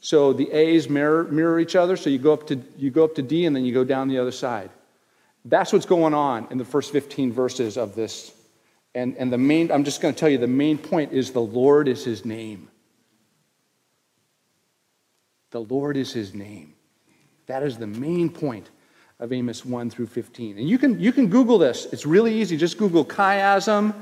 So 0.00 0.32
the 0.32 0.50
A's 0.52 0.88
mirror, 0.88 1.24
mirror 1.24 1.58
each 1.58 1.76
other. 1.76 1.96
So 1.96 2.10
you 2.10 2.18
go, 2.18 2.32
up 2.32 2.46
to, 2.48 2.60
you 2.76 2.90
go 2.90 3.04
up 3.04 3.14
to 3.16 3.22
D 3.22 3.46
and 3.46 3.56
then 3.56 3.64
you 3.64 3.74
go 3.74 3.84
down 3.84 4.08
the 4.08 4.18
other 4.18 4.32
side. 4.32 4.70
That's 5.44 5.72
what's 5.72 5.86
going 5.86 6.14
on 6.14 6.48
in 6.50 6.58
the 6.58 6.64
first 6.64 6.92
15 6.92 7.32
verses 7.32 7.76
of 7.76 7.94
this. 7.94 8.32
And, 8.96 9.14
and 9.18 9.30
the 9.30 9.36
main, 9.36 9.70
I'm 9.70 9.84
just 9.84 10.00
going 10.00 10.14
to 10.14 10.18
tell 10.18 10.30
you, 10.30 10.38
the 10.38 10.46
main 10.46 10.78
point 10.78 11.12
is 11.12 11.30
the 11.30 11.38
Lord 11.38 11.86
is 11.86 12.02
his 12.02 12.24
name. 12.24 12.70
The 15.50 15.60
Lord 15.60 15.98
is 15.98 16.14
his 16.14 16.32
name. 16.32 16.72
That 17.44 17.62
is 17.62 17.76
the 17.76 17.86
main 17.86 18.30
point 18.30 18.70
of 19.20 19.34
Amos 19.34 19.66
1 19.66 19.90
through 19.90 20.06
15. 20.06 20.56
And 20.56 20.66
you 20.66 20.78
can, 20.78 20.98
you 20.98 21.12
can 21.12 21.26
Google 21.26 21.58
this. 21.58 21.84
It's 21.92 22.06
really 22.06 22.40
easy. 22.40 22.56
Just 22.56 22.78
Google 22.78 23.04
chiasm, 23.04 23.94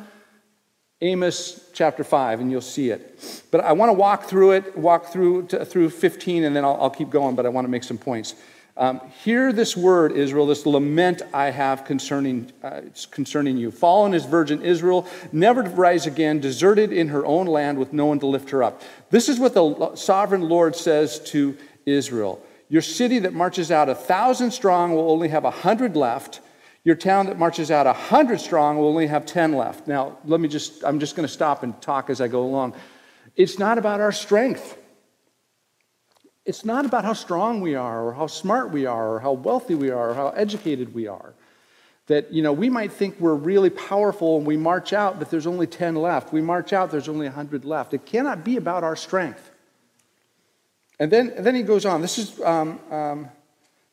Amos 1.00 1.70
chapter 1.72 2.04
5, 2.04 2.38
and 2.38 2.52
you'll 2.52 2.60
see 2.60 2.90
it. 2.90 3.44
But 3.50 3.64
I 3.64 3.72
want 3.72 3.88
to 3.88 3.94
walk 3.94 4.26
through 4.26 4.52
it, 4.52 4.78
walk 4.78 5.06
through, 5.06 5.48
to, 5.48 5.64
through 5.64 5.90
15, 5.90 6.44
and 6.44 6.54
then 6.54 6.64
I'll, 6.64 6.78
I'll, 6.80 6.90
keep 6.90 7.10
going, 7.10 7.34
but 7.34 7.46
I 7.46 7.48
want 7.48 7.64
to 7.64 7.68
make 7.68 7.82
some 7.82 7.98
points. 7.98 8.36
Um, 8.76 9.00
hear 9.22 9.52
this 9.52 9.76
word, 9.76 10.12
Israel, 10.12 10.46
this 10.46 10.66
lament 10.66 11.22
I 11.32 11.50
have 11.50 11.84
concerning, 11.84 12.50
uh, 12.60 12.80
concerning 13.12 13.56
you. 13.56 13.70
Fallen 13.70 14.14
is 14.14 14.24
virgin 14.24 14.62
Israel, 14.62 15.06
never 15.30 15.62
to 15.62 15.68
rise 15.70 16.06
again, 16.06 16.40
deserted 16.40 16.92
in 16.92 17.08
her 17.08 17.24
own 17.24 17.46
land 17.46 17.78
with 17.78 17.92
no 17.92 18.06
one 18.06 18.18
to 18.18 18.26
lift 18.26 18.50
her 18.50 18.64
up. 18.64 18.82
This 19.10 19.28
is 19.28 19.38
what 19.38 19.54
the 19.54 19.94
sovereign 19.94 20.48
Lord 20.48 20.74
says 20.74 21.20
to 21.30 21.56
Israel. 21.86 22.42
Your 22.68 22.82
city 22.82 23.20
that 23.20 23.32
marches 23.32 23.70
out 23.70 23.88
a 23.88 23.94
thousand 23.94 24.50
strong 24.50 24.92
will 24.92 25.08
only 25.08 25.28
have 25.28 25.44
a 25.44 25.52
hundred 25.52 25.94
left. 25.94 26.40
Your 26.82 26.96
town 26.96 27.26
that 27.26 27.38
marches 27.38 27.70
out 27.70 27.86
a 27.86 27.92
hundred 27.92 28.40
strong 28.40 28.76
will 28.76 28.88
only 28.88 29.06
have 29.06 29.24
ten 29.24 29.52
left. 29.52 29.86
Now, 29.86 30.18
let 30.24 30.40
me 30.40 30.48
just, 30.48 30.82
I'm 30.84 30.98
just 30.98 31.14
going 31.14 31.28
to 31.28 31.32
stop 31.32 31.62
and 31.62 31.80
talk 31.80 32.10
as 32.10 32.20
I 32.20 32.26
go 32.26 32.42
along. 32.42 32.74
It's 33.36 33.58
not 33.58 33.78
about 33.78 34.00
our 34.00 34.12
strength. 34.12 34.78
It's 36.46 36.64
not 36.64 36.84
about 36.84 37.04
how 37.04 37.14
strong 37.14 37.60
we 37.60 37.74
are, 37.74 38.06
or 38.06 38.12
how 38.12 38.26
smart 38.26 38.70
we 38.70 38.84
are, 38.84 39.14
or 39.14 39.20
how 39.20 39.32
wealthy 39.32 39.74
we 39.74 39.90
are, 39.90 40.10
or 40.10 40.14
how 40.14 40.28
educated 40.28 40.94
we 40.94 41.06
are. 41.06 41.32
That, 42.06 42.32
you 42.32 42.42
know, 42.42 42.52
we 42.52 42.68
might 42.68 42.92
think 42.92 43.18
we're 43.18 43.34
really 43.34 43.70
powerful 43.70 44.36
and 44.36 44.46
we 44.46 44.58
march 44.58 44.92
out, 44.92 45.18
but 45.18 45.30
there's 45.30 45.46
only 45.46 45.66
10 45.66 45.94
left. 45.94 46.34
We 46.34 46.42
march 46.42 46.74
out, 46.74 46.90
there's 46.90 47.08
only 47.08 47.26
100 47.26 47.64
left. 47.64 47.94
It 47.94 48.04
cannot 48.04 48.44
be 48.44 48.58
about 48.58 48.84
our 48.84 48.94
strength. 48.94 49.50
And 50.98 51.10
then, 51.10 51.30
and 51.30 51.46
then 51.46 51.54
he 51.54 51.62
goes 51.62 51.86
on. 51.86 52.02
This 52.02 52.18
is, 52.18 52.40
um, 52.42 52.78
um, 52.90 53.28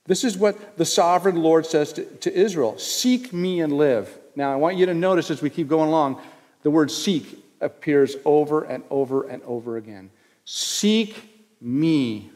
this 0.05 0.25
is 0.25 0.38
what 0.38 0.77
the 0.77 0.86
sovereign 0.86 1.38
Lord 1.38 1.65
says 1.65 1.93
to, 1.93 2.05
to 2.05 2.34
Israel 2.34 2.77
Seek 2.77 3.31
me 3.31 3.62
and 3.62 3.74
live. 3.74 4.17
Now, 4.36 4.51
I 4.51 4.58
want 4.58 4.75
you 4.75 4.86
to 4.88 4.93
notice 4.93 5.31
as 5.31 5.41
we 5.41 5.50
keep 5.50 5.70
going 5.70 5.88
along, 5.88 6.22
the 6.63 6.72
word 6.72 6.91
seek 6.91 7.43
appears 7.62 8.15
over 8.25 8.63
and 8.63 8.84
over 8.89 9.27
and 9.27 9.41
over 9.43 9.77
again. 9.77 10.10
Seek 10.46 11.55
me. 11.62 12.29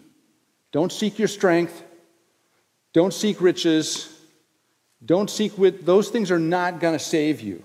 Don't 0.75 0.91
seek 0.91 1.17
your 1.17 1.29
strength. 1.29 1.83
Don't 2.91 3.13
seek 3.13 3.39
riches. 3.39 4.13
Don't 5.05 5.29
seek 5.29 5.57
with 5.57 5.85
those 5.85 6.09
things 6.09 6.31
are 6.31 6.37
not 6.37 6.81
going 6.81 6.91
to 6.91 6.99
save 6.99 7.39
you. 7.39 7.63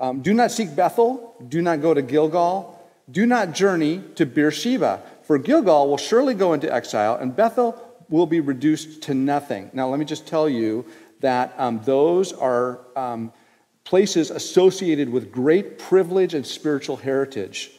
Um, 0.00 0.20
do 0.20 0.34
not 0.34 0.50
seek 0.50 0.74
Bethel. 0.74 1.36
Do 1.48 1.62
not 1.62 1.80
go 1.80 1.94
to 1.94 2.02
Gilgal. 2.02 2.76
Do 3.08 3.24
not 3.24 3.52
journey 3.52 4.02
to 4.16 4.26
Beersheba. 4.26 5.00
For 5.22 5.38
Gilgal 5.38 5.88
will 5.88 5.96
surely 5.96 6.34
go 6.34 6.54
into 6.54 6.74
exile, 6.74 7.14
and 7.14 7.36
Bethel 7.36 7.80
will 8.08 8.26
be 8.26 8.40
reduced 8.40 9.02
to 9.02 9.14
nothing. 9.14 9.70
Now, 9.72 9.88
let 9.88 10.00
me 10.00 10.04
just 10.04 10.26
tell 10.26 10.48
you 10.48 10.84
that 11.20 11.54
um, 11.56 11.82
those 11.84 12.32
are 12.32 12.80
um, 12.96 13.32
places 13.84 14.32
associated 14.32 15.08
with 15.08 15.30
great 15.30 15.78
privilege 15.78 16.34
and 16.34 16.44
spiritual 16.44 16.96
heritage. 16.96 17.70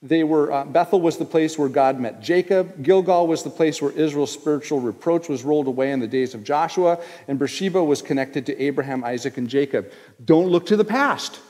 They 0.00 0.22
were, 0.22 0.52
uh, 0.52 0.64
Bethel 0.64 1.00
was 1.00 1.16
the 1.16 1.24
place 1.24 1.58
where 1.58 1.68
God 1.68 1.98
met 1.98 2.20
Jacob. 2.20 2.82
Gilgal 2.82 3.26
was 3.26 3.42
the 3.42 3.50
place 3.50 3.82
where 3.82 3.90
Israel's 3.90 4.30
spiritual 4.30 4.80
reproach 4.80 5.28
was 5.28 5.42
rolled 5.42 5.66
away 5.66 5.90
in 5.90 5.98
the 5.98 6.06
days 6.06 6.34
of 6.34 6.44
Joshua. 6.44 7.00
And 7.26 7.38
Beersheba 7.38 7.82
was 7.82 8.00
connected 8.00 8.46
to 8.46 8.62
Abraham, 8.62 9.02
Isaac, 9.02 9.36
and 9.38 9.48
Jacob. 9.48 9.90
Don't 10.24 10.48
look 10.48 10.66
to 10.66 10.76
the 10.76 10.84
past. 10.84 11.40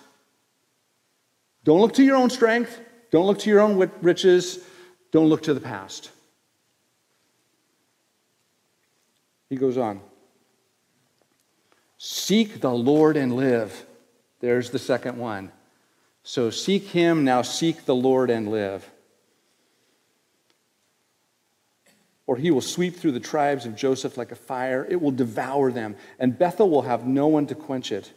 Don't 1.64 1.80
look 1.80 1.92
to 1.94 2.02
your 2.02 2.16
own 2.16 2.30
strength. 2.30 2.80
Don't 3.10 3.26
look 3.26 3.38
to 3.40 3.50
your 3.50 3.60
own 3.60 3.90
riches. 4.00 4.60
Don't 5.12 5.28
look 5.28 5.42
to 5.42 5.52
the 5.52 5.60
past. 5.60 6.10
He 9.50 9.56
goes 9.56 9.76
on. 9.76 10.00
Seek 11.98 12.60
the 12.60 12.70
Lord 12.70 13.16
and 13.16 13.34
live. 13.34 13.84
There's 14.40 14.70
the 14.70 14.78
second 14.78 15.18
one. 15.18 15.52
So 16.28 16.50
seek 16.50 16.88
him, 16.88 17.24
now 17.24 17.40
seek 17.40 17.86
the 17.86 17.94
Lord 17.94 18.28
and 18.28 18.50
live. 18.50 18.86
Or 22.26 22.36
he 22.36 22.50
will 22.50 22.60
sweep 22.60 22.96
through 22.96 23.12
the 23.12 23.18
tribes 23.18 23.64
of 23.64 23.74
Joseph 23.74 24.18
like 24.18 24.30
a 24.30 24.36
fire. 24.36 24.86
It 24.90 25.00
will 25.00 25.10
devour 25.10 25.72
them, 25.72 25.96
and 26.18 26.38
Bethel 26.38 26.68
will 26.68 26.82
have 26.82 27.06
no 27.06 27.28
one 27.28 27.46
to 27.46 27.54
quench 27.54 27.92
it. 27.92 28.12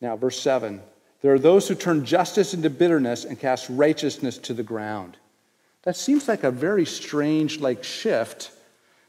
Now, 0.00 0.16
verse 0.16 0.40
7 0.40 0.80
There 1.20 1.34
are 1.34 1.38
those 1.38 1.68
who 1.68 1.74
turn 1.74 2.06
justice 2.06 2.54
into 2.54 2.70
bitterness 2.70 3.26
and 3.26 3.38
cast 3.38 3.68
righteousness 3.68 4.38
to 4.38 4.54
the 4.54 4.62
ground. 4.62 5.18
That 5.82 5.98
seems 5.98 6.28
like 6.28 6.44
a 6.44 6.50
very 6.50 6.86
strange 6.86 7.60
like 7.60 7.84
shift, 7.84 8.52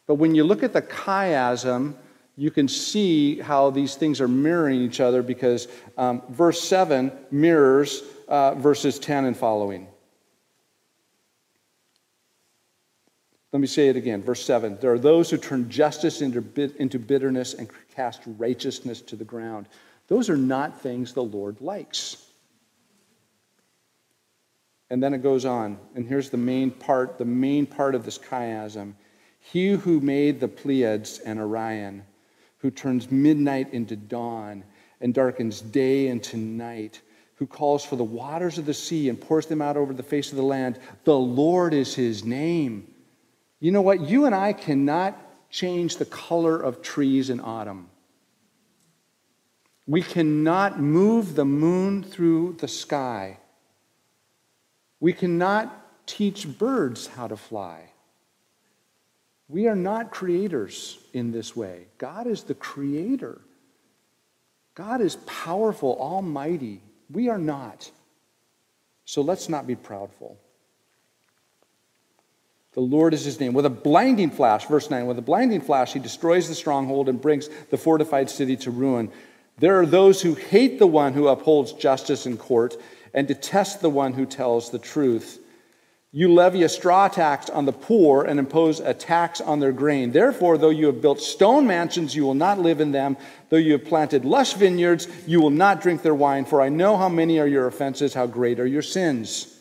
but 0.07 0.15
when 0.15 0.35
you 0.35 0.43
look 0.43 0.61
at 0.61 0.73
the 0.73 0.81
chiasm, 0.81 1.95
you 2.35 2.49
can 2.49 2.67
see 2.67 3.39
how 3.39 3.69
these 3.69 3.95
things 3.95 4.19
are 4.19 4.27
mirroring 4.27 4.81
each 4.81 4.99
other 4.99 5.21
because 5.21 5.67
um, 5.97 6.21
verse 6.29 6.61
7 6.61 7.11
mirrors 7.31 8.01
uh, 8.27 8.55
verses 8.55 8.97
10 8.99 9.25
and 9.25 9.37
following. 9.37 9.87
Let 13.51 13.59
me 13.59 13.67
say 13.67 13.87
it 13.87 13.95
again. 13.95 14.23
Verse 14.23 14.43
7 14.43 14.79
There 14.81 14.91
are 14.91 14.99
those 14.99 15.29
who 15.29 15.37
turn 15.37 15.69
justice 15.69 16.21
into, 16.21 16.43
into 16.79 16.97
bitterness 16.97 17.53
and 17.53 17.69
cast 17.95 18.21
righteousness 18.25 18.99
to 19.01 19.15
the 19.15 19.23
ground. 19.23 19.67
Those 20.07 20.29
are 20.29 20.37
not 20.37 20.81
things 20.81 21.13
the 21.13 21.23
Lord 21.23 21.61
likes. 21.61 22.17
And 24.89 25.01
then 25.01 25.13
it 25.13 25.23
goes 25.23 25.45
on, 25.45 25.79
and 25.95 26.07
here's 26.07 26.29
the 26.29 26.37
main 26.37 26.69
part, 26.69 27.17
the 27.17 27.25
main 27.25 27.65
part 27.65 27.95
of 27.95 28.05
this 28.05 28.17
chiasm. 28.17 28.93
He 29.39 29.71
who 29.71 29.99
made 29.99 30.39
the 30.39 30.47
Pleiades 30.47 31.19
and 31.19 31.39
Orion, 31.39 32.03
who 32.63 32.71
turns 32.71 33.11
midnight 33.11 33.73
into 33.73 33.93
dawn 33.93 34.63
and 35.01 35.13
darkens 35.13 35.59
day 35.59 36.07
into 36.07 36.37
night, 36.37 37.01
who 37.35 37.45
calls 37.45 37.83
for 37.83 37.97
the 37.97 38.03
waters 38.05 38.57
of 38.57 38.65
the 38.65 38.73
sea 38.73 39.09
and 39.09 39.19
pours 39.19 39.47
them 39.47 39.61
out 39.61 39.75
over 39.75 39.93
the 39.93 40.01
face 40.01 40.31
of 40.31 40.37
the 40.37 40.43
land. 40.43 40.79
The 41.03 41.13
Lord 41.13 41.73
is 41.73 41.93
his 41.93 42.23
name. 42.23 42.87
You 43.59 43.71
know 43.71 43.81
what? 43.81 43.99
You 43.99 44.25
and 44.25 44.33
I 44.33 44.53
cannot 44.53 45.19
change 45.49 45.97
the 45.97 46.05
color 46.05 46.57
of 46.57 46.81
trees 46.81 47.29
in 47.29 47.41
autumn. 47.41 47.89
We 49.85 50.01
cannot 50.01 50.79
move 50.79 51.35
the 51.35 51.43
moon 51.43 52.01
through 52.01 52.55
the 52.59 52.69
sky. 52.69 53.39
We 55.01 55.11
cannot 55.11 56.07
teach 56.07 56.57
birds 56.57 57.07
how 57.07 57.27
to 57.27 57.35
fly. 57.35 57.89
We 59.53 59.67
are 59.67 59.75
not 59.75 60.09
creators 60.09 60.97
in 61.13 61.31
this 61.31 61.55
way. 61.55 61.85
God 61.99 62.25
is 62.25 62.41
the 62.41 62.55
creator. 62.55 63.39
God 64.73 64.99
is 64.99 65.17
powerful, 65.27 65.95
almighty. 65.99 66.81
We 67.11 67.29
are 67.29 67.37
not. 67.37 67.91
So 69.05 69.21
let's 69.21 69.49
not 69.49 69.67
be 69.67 69.75
proudful. 69.75 70.37
The 72.71 72.79
Lord 72.79 73.13
is 73.13 73.25
his 73.25 73.39
name. 73.39 73.53
With 73.53 73.67
a 73.67 73.69
blinding 73.69 74.31
flash, 74.31 74.65
verse 74.65 74.89
9, 74.89 75.05
with 75.05 75.19
a 75.19 75.21
blinding 75.21 75.61
flash, 75.61 75.93
he 75.93 75.99
destroys 75.99 76.47
the 76.47 76.55
stronghold 76.55 77.07
and 77.07 77.21
brings 77.21 77.47
the 77.69 77.77
fortified 77.77 78.31
city 78.31 78.57
to 78.57 78.71
ruin. 78.71 79.11
There 79.59 79.79
are 79.79 79.85
those 79.85 80.23
who 80.23 80.33
hate 80.33 80.79
the 80.79 80.87
one 80.87 81.13
who 81.13 81.27
upholds 81.27 81.73
justice 81.73 82.25
in 82.25 82.37
court 82.37 82.75
and 83.13 83.27
detest 83.27 83.81
the 83.81 83.89
one 83.91 84.13
who 84.13 84.25
tells 84.25 84.71
the 84.71 84.79
truth. 84.79 85.39
You 86.15 86.31
levy 86.31 86.61
a 86.61 86.69
straw 86.69 87.07
tax 87.07 87.49
on 87.49 87.65
the 87.65 87.71
poor 87.71 88.23
and 88.23 88.39
impose 88.39 88.79
a 88.79 88.93
tax 88.93 89.41
on 89.41 89.59
their 89.59 89.71
grain. 89.71 90.11
Therefore, 90.11 90.59
though 90.59 90.69
you 90.69 90.85
have 90.85 91.01
built 91.01 91.19
stone 91.19 91.65
mansions, 91.65 92.15
you 92.15 92.23
will 92.23 92.35
not 92.35 92.59
live 92.59 92.79
in 92.81 92.91
them. 92.91 93.17
Though 93.49 93.57
you 93.57 93.71
have 93.71 93.85
planted 93.85 94.23
lush 94.23 94.53
vineyards, 94.53 95.07
you 95.25 95.41
will 95.41 95.49
not 95.49 95.81
drink 95.81 96.03
their 96.03 96.13
wine. 96.13 96.45
For 96.45 96.61
I 96.61 96.69
know 96.69 96.97
how 96.97 97.09
many 97.09 97.39
are 97.39 97.47
your 97.47 97.65
offenses, 97.65 98.13
how 98.13 98.27
great 98.27 98.59
are 98.59 98.67
your 98.67 98.83
sins. 98.83 99.57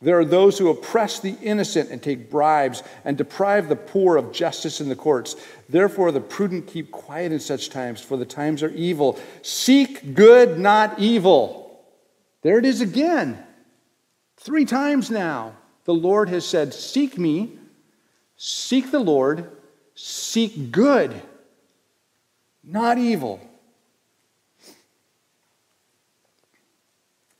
There 0.00 0.18
are 0.18 0.24
those 0.24 0.56
who 0.56 0.70
oppress 0.70 1.20
the 1.20 1.36
innocent 1.42 1.90
and 1.90 2.02
take 2.02 2.30
bribes 2.30 2.82
and 3.04 3.18
deprive 3.18 3.68
the 3.68 3.76
poor 3.76 4.16
of 4.16 4.32
justice 4.32 4.80
in 4.80 4.88
the 4.88 4.96
courts. 4.96 5.36
Therefore, 5.68 6.10
the 6.10 6.22
prudent 6.22 6.68
keep 6.68 6.90
quiet 6.90 7.32
in 7.32 7.40
such 7.40 7.68
times, 7.68 8.00
for 8.00 8.16
the 8.16 8.24
times 8.24 8.62
are 8.62 8.70
evil. 8.70 9.18
Seek 9.42 10.14
good, 10.14 10.58
not 10.58 10.98
evil. 10.98 11.84
There 12.40 12.58
it 12.58 12.64
is 12.64 12.80
again. 12.80 13.44
Three 14.40 14.64
times 14.64 15.10
now, 15.10 15.52
the 15.84 15.92
Lord 15.92 16.30
has 16.30 16.46
said, 16.46 16.72
Seek 16.72 17.18
me, 17.18 17.58
seek 18.38 18.90
the 18.90 18.98
Lord, 18.98 19.50
seek 19.94 20.72
good, 20.72 21.20
not 22.64 22.96
evil, 22.96 23.38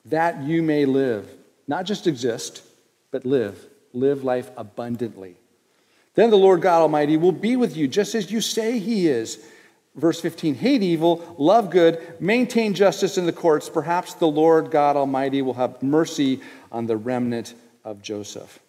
that 0.04 0.42
you 0.42 0.62
may 0.62 0.84
live. 0.84 1.26
Not 1.66 1.86
just 1.86 2.06
exist, 2.06 2.62
but 3.10 3.24
live. 3.24 3.64
Live 3.94 4.22
life 4.22 4.50
abundantly. 4.58 5.36
Then 6.16 6.28
the 6.28 6.36
Lord 6.36 6.60
God 6.60 6.82
Almighty 6.82 7.16
will 7.16 7.32
be 7.32 7.56
with 7.56 7.78
you 7.78 7.88
just 7.88 8.14
as 8.14 8.30
you 8.30 8.42
say 8.42 8.78
He 8.78 9.08
is. 9.08 9.42
Verse 9.94 10.20
15 10.20 10.54
Hate 10.56 10.82
evil, 10.82 11.34
love 11.38 11.70
good, 11.70 12.14
maintain 12.20 12.74
justice 12.74 13.18
in 13.18 13.26
the 13.26 13.32
courts. 13.32 13.68
Perhaps 13.68 14.14
the 14.14 14.28
Lord 14.28 14.70
God 14.70 14.96
Almighty 14.96 15.42
will 15.42 15.54
have 15.54 15.82
mercy 15.82 16.40
on 16.70 16.86
the 16.86 16.96
remnant 16.96 17.54
of 17.84 18.02
Joseph. 18.02 18.60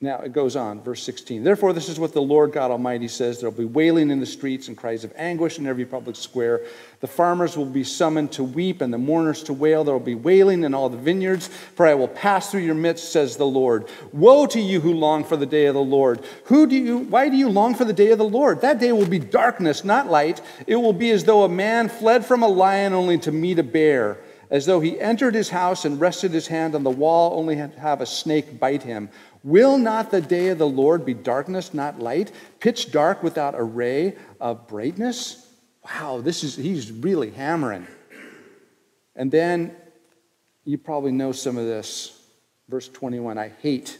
Now 0.00 0.20
it 0.20 0.32
goes 0.32 0.54
on, 0.54 0.80
verse 0.80 1.02
16. 1.02 1.42
Therefore, 1.42 1.72
this 1.72 1.88
is 1.88 1.98
what 1.98 2.12
the 2.12 2.22
Lord 2.22 2.52
God 2.52 2.70
Almighty 2.70 3.08
says 3.08 3.40
there 3.40 3.50
will 3.50 3.58
be 3.58 3.64
wailing 3.64 4.12
in 4.12 4.20
the 4.20 4.26
streets 4.26 4.68
and 4.68 4.76
cries 4.76 5.02
of 5.02 5.12
anguish 5.16 5.58
in 5.58 5.66
every 5.66 5.84
public 5.84 6.14
square. 6.14 6.64
The 7.00 7.08
farmers 7.08 7.56
will 7.56 7.66
be 7.66 7.82
summoned 7.82 8.30
to 8.32 8.44
weep 8.44 8.80
and 8.80 8.94
the 8.94 8.98
mourners 8.98 9.42
to 9.44 9.52
wail. 9.52 9.82
There 9.82 9.92
will 9.92 9.98
be 9.98 10.14
wailing 10.14 10.62
in 10.62 10.72
all 10.72 10.88
the 10.88 10.96
vineyards, 10.96 11.48
for 11.48 11.84
I 11.84 11.94
will 11.94 12.06
pass 12.06 12.48
through 12.48 12.60
your 12.60 12.76
midst, 12.76 13.10
says 13.10 13.36
the 13.36 13.46
Lord. 13.46 13.88
Woe 14.12 14.46
to 14.46 14.60
you 14.60 14.80
who 14.80 14.92
long 14.92 15.24
for 15.24 15.36
the 15.36 15.46
day 15.46 15.66
of 15.66 15.74
the 15.74 15.80
Lord. 15.80 16.24
Who 16.44 16.68
do 16.68 16.76
you, 16.76 16.98
why 16.98 17.28
do 17.28 17.36
you 17.36 17.48
long 17.48 17.74
for 17.74 17.84
the 17.84 17.92
day 17.92 18.12
of 18.12 18.18
the 18.18 18.24
Lord? 18.24 18.60
That 18.60 18.78
day 18.78 18.92
will 18.92 19.08
be 19.08 19.18
darkness, 19.18 19.82
not 19.82 20.08
light. 20.08 20.40
It 20.68 20.76
will 20.76 20.92
be 20.92 21.10
as 21.10 21.24
though 21.24 21.42
a 21.42 21.48
man 21.48 21.88
fled 21.88 22.24
from 22.24 22.44
a 22.44 22.48
lion 22.48 22.92
only 22.92 23.18
to 23.18 23.32
meet 23.32 23.58
a 23.58 23.64
bear 23.64 24.18
as 24.50 24.66
though 24.66 24.80
he 24.80 24.98
entered 25.00 25.34
his 25.34 25.50
house 25.50 25.84
and 25.84 26.00
rested 26.00 26.32
his 26.32 26.46
hand 26.46 26.74
on 26.74 26.82
the 26.82 26.90
wall, 26.90 27.38
only 27.38 27.56
to 27.56 27.68
have 27.78 28.00
a 28.00 28.06
snake 28.06 28.58
bite 28.58 28.82
him. 28.82 29.10
Will 29.44 29.78
not 29.78 30.10
the 30.10 30.20
day 30.20 30.48
of 30.48 30.58
the 30.58 30.66
Lord 30.66 31.04
be 31.04 31.14
darkness, 31.14 31.74
not 31.74 31.98
light, 31.98 32.32
pitch 32.60 32.90
dark 32.90 33.22
without 33.22 33.54
a 33.54 33.62
ray 33.62 34.16
of 34.40 34.66
brightness? 34.66 35.46
Wow, 35.84 36.20
this 36.20 36.42
is, 36.44 36.56
he's 36.56 36.90
really 36.90 37.30
hammering. 37.30 37.86
And 39.14 39.30
then 39.30 39.74
you 40.64 40.78
probably 40.78 41.12
know 41.12 41.32
some 41.32 41.56
of 41.56 41.64
this. 41.64 42.14
Verse 42.68 42.88
21 42.88 43.38
I 43.38 43.48
hate 43.62 43.98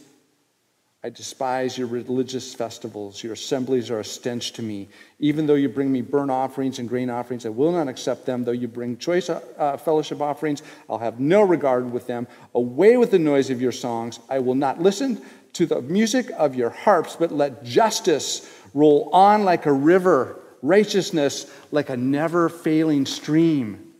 I 1.01 1.09
despise 1.09 1.77
your 1.77 1.87
religious 1.87 2.53
festivals. 2.53 3.23
Your 3.23 3.31
assemblies 3.31 3.89
are 3.89 4.01
a 4.01 4.03
stench 4.03 4.51
to 4.53 4.61
me. 4.61 4.89
Even 5.19 5.47
though 5.47 5.55
you 5.55 5.69
bring 5.69 5.89
me 5.89 6.01
burnt 6.01 6.29
offerings 6.29 6.77
and 6.79 6.89
grain 6.89 7.09
offerings, 7.09 7.45
I 7.45 7.49
will 7.49 7.71
not 7.71 7.87
accept 7.87 8.25
them. 8.25 8.43
Though 8.43 8.51
you 8.51 8.67
bring 8.67 8.97
choice 8.97 9.29
uh, 9.29 9.77
fellowship 9.77 10.19
offerings, 10.19 10.61
I'll 10.89 10.97
have 10.97 11.21
no 11.21 11.41
regard 11.43 11.89
with 11.89 12.05
them. 12.05 12.27
Away 12.53 12.97
with 12.97 13.11
the 13.11 13.19
noise 13.19 13.49
of 13.49 13.61
your 13.61 13.71
songs. 13.71 14.19
I 14.29 14.39
will 14.39 14.55
not 14.55 14.81
listen 14.81 15.21
to 15.53 15.65
the 15.65 15.81
music 15.81 16.31
of 16.37 16.53
your 16.53 16.69
harps, 16.69 17.15
but 17.15 17.31
let 17.31 17.63
justice 17.63 18.53
roll 18.73 19.09
on 19.13 19.45
like 19.45 19.67
a 19.67 19.73
river, 19.73 20.41
righteousness 20.61 21.49
like 21.71 21.89
a 21.89 21.95
never 21.95 22.49
failing 22.49 23.05
stream. 23.05 23.93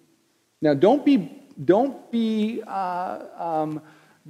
Now, 0.61 0.73
don't 0.73 1.05
be, 1.05 1.31
don't 1.63 2.11
be, 2.11 2.61
uh, 2.67 3.23
um, 3.37 3.81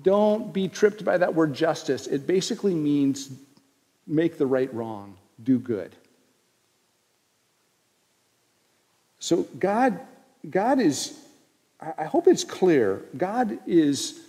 don't 0.02 0.54
be 0.54 0.68
tripped 0.68 1.04
by 1.04 1.18
that 1.18 1.34
word 1.34 1.54
justice. 1.54 2.08
It 2.08 2.28
basically 2.28 2.74
means 2.74 3.30
make 4.08 4.38
the 4.38 4.46
right 4.46 4.74
wrong, 4.74 5.18
do 5.44 5.60
good. 5.60 5.96
So 9.20 9.44
God, 9.60 10.00
God 10.50 10.80
is, 10.80 11.20
I 11.80 12.06
hope 12.06 12.28
it's 12.28 12.44
clear, 12.44 13.04
God 13.18 13.60
is 13.68 14.22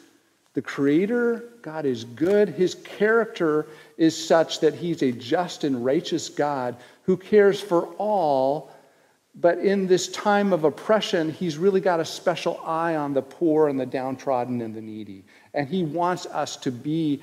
the 0.55 0.63
creator, 0.63 1.45
God 1.63 1.87
is 1.87 2.05
good. 2.05 2.49
His 2.49 2.75
character 2.75 3.67
is 3.97 4.17
such 4.17 4.61
that 4.61 4.75
he's 4.75 5.03
a 5.03 5.13
just 5.13 5.63
and 5.63 5.85
righteous 5.85 6.29
God 6.29 6.77
who 7.05 7.17
cares 7.17 7.61
for 7.61 7.87
all 7.99 8.73
but 9.35 9.59
in 9.59 9.87
this 9.87 10.09
time 10.09 10.53
of 10.53 10.65
oppression, 10.65 11.31
he's 11.31 11.57
really 11.57 11.81
got 11.81 12.01
a 12.01 12.05
special 12.05 12.61
eye 12.65 12.97
on 12.97 13.15
the 13.15 13.23
poor 13.23 13.69
and 13.69 13.79
the 13.79 13.87
downtrodden 13.87 14.61
and 14.61 14.75
the 14.75 14.81
needy. 14.81 15.25
And 15.55 15.69
he 15.69 15.85
wants 15.85 16.27
us 16.27 16.57
to 16.59 16.73
be 16.73 17.23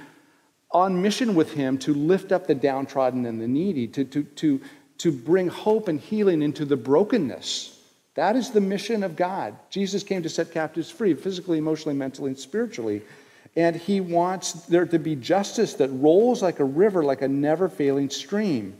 on 0.72 1.02
mission 1.02 1.36
with 1.36 1.54
him 1.54 1.78
to 1.80 1.94
lift 1.94 2.32
up 2.32 2.48
the 2.48 2.56
downtrodden 2.56 3.26
and 3.26 3.42
the 3.42 3.48
needy, 3.48 3.88
to, 3.88 4.06
to, 4.06 4.24
to, 4.24 4.62
to 5.00 5.12
bring 5.12 5.48
hope 5.48 5.88
and 5.88 6.00
healing 6.00 6.42
into 6.42 6.66
the 6.66 6.78
brokenness. 6.78 7.80
That 8.16 8.36
is 8.36 8.52
the 8.52 8.62
mission 8.62 9.04
of 9.04 9.16
God. 9.16 9.56
Jesus 9.70 10.02
came 10.02 10.24
to 10.24 10.30
set 10.30 10.52
captives 10.52 10.90
free, 10.90 11.14
physically, 11.14 11.58
emotionally, 11.58 11.96
mentally, 11.96 12.32
and 12.32 12.40
spiritually. 12.40 13.02
And 13.56 13.76
he 13.76 14.02
wants 14.02 14.54
there 14.66 14.86
to 14.86 15.00
be 15.00 15.16
justice 15.16 15.76
that 15.76 15.90
rolls 15.90 16.42
like 16.42 16.60
a 16.60 16.66
river, 16.66 17.04
like 17.04 17.22
a 17.22 17.28
never 17.28 17.70
failing 17.70 18.10
stream. 18.10 18.78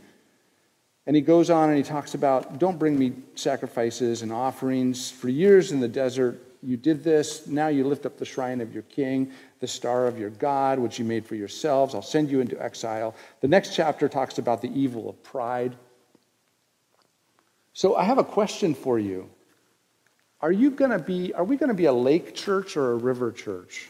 And 1.08 1.16
he 1.16 1.22
goes 1.22 1.48
on 1.48 1.70
and 1.70 1.78
he 1.78 1.82
talks 1.82 2.12
about 2.12 2.58
don't 2.58 2.78
bring 2.78 2.98
me 2.98 3.14
sacrifices 3.34 4.20
and 4.20 4.30
offerings. 4.30 5.10
For 5.10 5.30
years 5.30 5.72
in 5.72 5.80
the 5.80 5.88
desert, 5.88 6.38
you 6.62 6.76
did 6.76 7.02
this. 7.02 7.46
Now 7.46 7.68
you 7.68 7.84
lift 7.84 8.04
up 8.04 8.18
the 8.18 8.26
shrine 8.26 8.60
of 8.60 8.74
your 8.74 8.82
king, 8.82 9.32
the 9.60 9.66
star 9.66 10.06
of 10.06 10.18
your 10.18 10.28
God, 10.28 10.78
which 10.78 10.98
you 10.98 11.06
made 11.06 11.24
for 11.24 11.34
yourselves. 11.34 11.94
I'll 11.94 12.02
send 12.02 12.30
you 12.30 12.42
into 12.42 12.62
exile. 12.62 13.14
The 13.40 13.48
next 13.48 13.74
chapter 13.74 14.06
talks 14.06 14.36
about 14.36 14.60
the 14.60 14.70
evil 14.78 15.08
of 15.08 15.22
pride. 15.22 15.76
So 17.72 17.96
I 17.96 18.04
have 18.04 18.18
a 18.18 18.24
question 18.24 18.74
for 18.74 18.98
you. 18.98 19.30
Are 20.42 20.52
you 20.52 20.70
going 20.70 20.90
to 20.90 20.98
be 20.98 21.32
are 21.32 21.44
we 21.44 21.56
going 21.56 21.68
to 21.68 21.74
be 21.74 21.86
a 21.86 21.92
lake 21.92 22.34
church 22.34 22.76
or 22.76 22.92
a 22.92 22.96
river 22.96 23.32
church? 23.32 23.88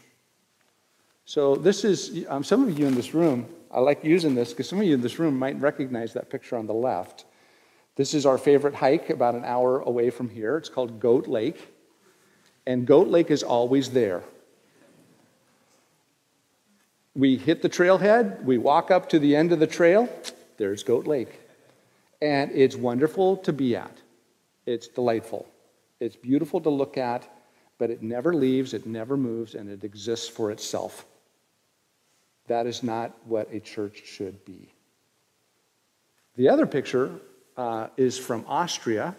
So 1.25 1.57
this 1.57 1.85
is 1.85 2.25
um, 2.29 2.45
some 2.45 2.63
of 2.63 2.79
you 2.79 2.87
in 2.87 2.95
this 2.95 3.13
room, 3.13 3.49
I 3.71 3.81
like 3.81 4.03
using 4.05 4.35
this 4.35 4.51
because 4.51 4.69
some 4.69 4.81
of 4.81 4.87
you 4.87 4.95
in 4.95 5.01
this 5.01 5.19
room 5.19 5.39
might 5.39 5.61
recognize 5.61 6.15
that 6.15 6.31
picture 6.31 6.57
on 6.57 6.67
the 6.67 6.75
left. 6.75 7.27
This 7.97 8.15
is 8.15 8.25
our 8.25 8.39
favorite 8.39 8.75
hike 8.75 9.11
about 9.11 9.35
an 9.35 9.45
hour 9.45 9.81
away 9.81 10.11
from 10.11 10.29
here. 10.29 10.57
It's 10.57 10.69
called 10.69 11.01
Goat 11.01 11.27
Lake. 11.27 11.75
And 12.67 12.87
Goat 12.87 13.09
Lake 13.09 13.31
is 13.31 13.43
always 13.43 13.91
there. 13.91 14.23
We 17.15 17.37
hit 17.37 17.63
the 17.63 17.69
trailhead, 17.69 18.45
we 18.45 18.59
walk 18.59 18.93
up 18.93 19.09
to 19.09 19.19
the 19.19 19.35
end 19.35 19.51
of 19.51 19.59
the 19.59 19.67
trail, 19.67 20.09
there's 20.57 20.85
Goat 20.85 21.09
Lake. 21.09 21.41
And 22.23 22.53
it's 22.53 22.77
wonderful 22.77 23.39
to 23.39 23.53
be 23.53 23.75
at. 23.75 23.97
It's 24.67 24.87
delightful. 24.87 25.49
It's 25.99 26.15
beautiful 26.15 26.61
to 26.61 26.71
look 26.71 26.97
at, 26.97 27.29
but 27.79 27.91
it 27.91 28.03
never 28.03 28.33
leaves, 28.33 28.73
it 28.73 28.87
never 28.87 29.17
moves, 29.17 29.57
and 29.57 29.69
it 29.69 29.83
exists 29.83 30.29
for 30.29 30.53
itself. 30.53 31.07
That 32.49 32.67
is 32.67 32.83
not 32.83 33.13
what 33.25 33.53
a 33.53 33.61
church 33.61 34.03
should 34.05 34.45
be. 34.45 34.73
The 36.37 36.49
other 36.49 36.67
picture 36.67 37.21
uh, 37.57 37.89
is 37.97 38.19
from 38.19 38.45
Austria, 38.47 39.17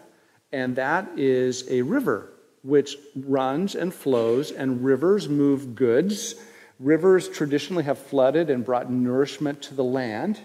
and 0.52 0.76
that 0.76 1.10
is 1.16 1.68
a 1.70 1.82
river 1.82 2.32
which 2.62 2.96
runs 3.16 3.74
and 3.74 3.92
flows, 3.92 4.50
and 4.50 4.84
rivers 4.84 5.28
move 5.28 5.74
goods. 5.74 6.34
Rivers 6.78 7.28
traditionally 7.28 7.84
have 7.84 7.98
flooded 7.98 8.50
and 8.50 8.64
brought 8.64 8.90
nourishment 8.90 9.62
to 9.62 9.74
the 9.74 9.84
land. 9.84 10.40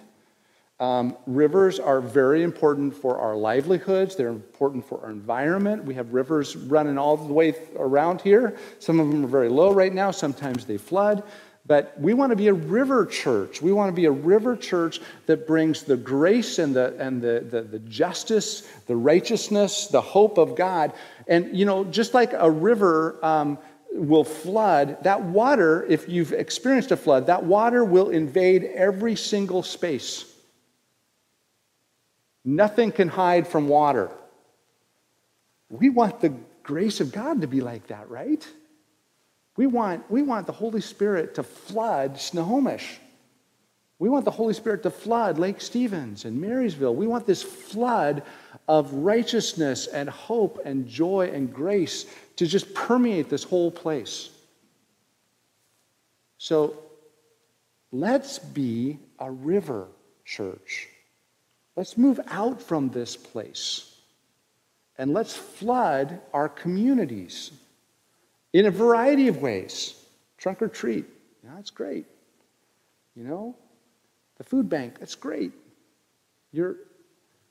Um, 0.80 1.18
rivers 1.26 1.80
are 1.80 2.02
very 2.02 2.44
important 2.44 2.94
for 2.94 3.18
our 3.18 3.36
livelihoods. 3.36 4.16
They're 4.16 4.28
important 4.28 4.86
for 4.86 5.02
our 5.02 5.12
environment. 5.12 5.86
We 5.86 5.94
have 5.94 6.14
rivers 6.14 6.56
running 6.56 6.98
all 6.98 7.16
the 7.16 7.32
way 7.32 7.56
around 7.78 8.20
here. 8.22 8.58
Some 8.80 9.00
of 9.00 9.10
them 9.10 9.24
are 9.24 9.30
very 9.30 9.48
low 9.48 9.74
right 9.74 9.94
now. 9.94 10.12
Sometimes 10.12 10.66
they 10.66 10.78
flood. 10.78 11.24
But 11.68 12.00
we 12.00 12.14
want 12.14 12.30
to 12.32 12.36
be 12.36 12.48
a 12.48 12.54
river 12.54 13.06
church. 13.06 13.62
We 13.62 13.74
want 13.74 13.90
to 13.90 13.96
be 13.96 14.06
a 14.06 14.12
river 14.12 14.56
church 14.56 15.02
that 15.26 15.48
brings 15.48 15.84
the 15.84 15.98
grace 15.98 16.60
and 16.60 16.76
the, 16.76 16.96
and 17.00 17.22
the, 17.22 17.44
the, 17.50 17.62
the, 17.62 17.80
justice, 17.80 18.62
the 18.86 18.96
righteousness, 18.96 19.88
the 19.88 20.02
hope 20.02 20.38
of 20.38 20.56
God. 20.56 20.94
And, 21.28 21.58
you 21.58 21.66
know, 21.66 21.84
just 21.84 22.14
like 22.14 22.34
a 22.34 22.50
river 22.50 23.18
um, 23.26 23.58
will 23.92 24.24
flood, 24.24 25.04
that 25.04 25.24
water, 25.24 25.84
if 25.86 26.08
you've 26.08 26.34
experienced 26.34 26.92
a 26.92 26.98
flood, 26.98 27.28
that 27.28 27.44
water 27.44 27.84
will 27.84 28.10
invade 28.10 28.64
every 28.64 29.16
single 29.16 29.64
space. 29.64 30.32
Nothing 32.44 32.92
can 32.92 33.08
hide 33.08 33.48
from 33.48 33.68
water. 33.68 34.12
We 35.70 35.90
want 35.90 36.22
the 36.22 36.34
grace 36.62 37.02
of 37.02 37.12
God 37.12 37.42
to 37.42 37.48
be 37.48 37.62
like 37.62 37.88
that, 37.88 38.08
right? 38.08 38.48
We 39.58 39.68
want, 39.68 40.10
we 40.12 40.22
want 40.22 40.48
the 40.48 40.54
Holy 40.54 40.82
Spirit 40.82 41.36
to 41.36 41.44
flood 41.44 42.20
Snohomish. 42.20 43.00
We 44.00 44.10
want 44.10 44.26
the 44.26 44.32
Holy 44.32 44.54
Spirit 44.54 44.84
to 44.84 44.90
flood 44.90 45.40
Lake 45.40 45.62
Stevens 45.62 46.26
and 46.26 46.40
Marysville. 46.42 46.96
We 46.96 47.08
want 47.08 47.26
this 47.26 47.42
flood 47.42 48.24
of 48.68 48.92
righteousness 48.94 49.88
and 49.88 50.10
hope 50.10 50.60
and 50.66 50.88
joy 50.88 51.32
and 51.34 51.54
grace 51.54 52.06
to 52.36 52.46
just 52.46 52.74
permeate 52.74 53.30
this 53.30 53.44
whole 53.44 53.72
place. 53.72 54.30
So 56.38 56.78
let's 57.92 58.40
be 58.40 59.00
a 59.20 59.32
river 59.32 59.88
church. 60.26 60.90
Let's 61.78 61.98
move 61.98 62.20
out 62.28 62.62
from 62.62 62.90
this 62.90 63.16
place 63.16 63.96
and 64.98 65.14
let's 65.14 65.36
flood 65.36 66.20
our 66.34 66.50
communities 66.50 67.52
in 68.56 68.68
a 68.68 68.72
variety 68.72 69.28
of 69.28 69.42
ways. 69.42 69.96
Trunk 70.38 70.62
or 70.62 70.70
treat, 70.70 71.06
yeah, 71.44 71.52
that's 71.56 71.72
great. 71.72 72.06
You 73.14 73.26
know, 73.26 73.56
the 74.38 74.46
food 74.46 74.70
bank, 74.70 74.98
that's 74.98 75.16
great. 75.16 75.52
You're, 76.54 76.78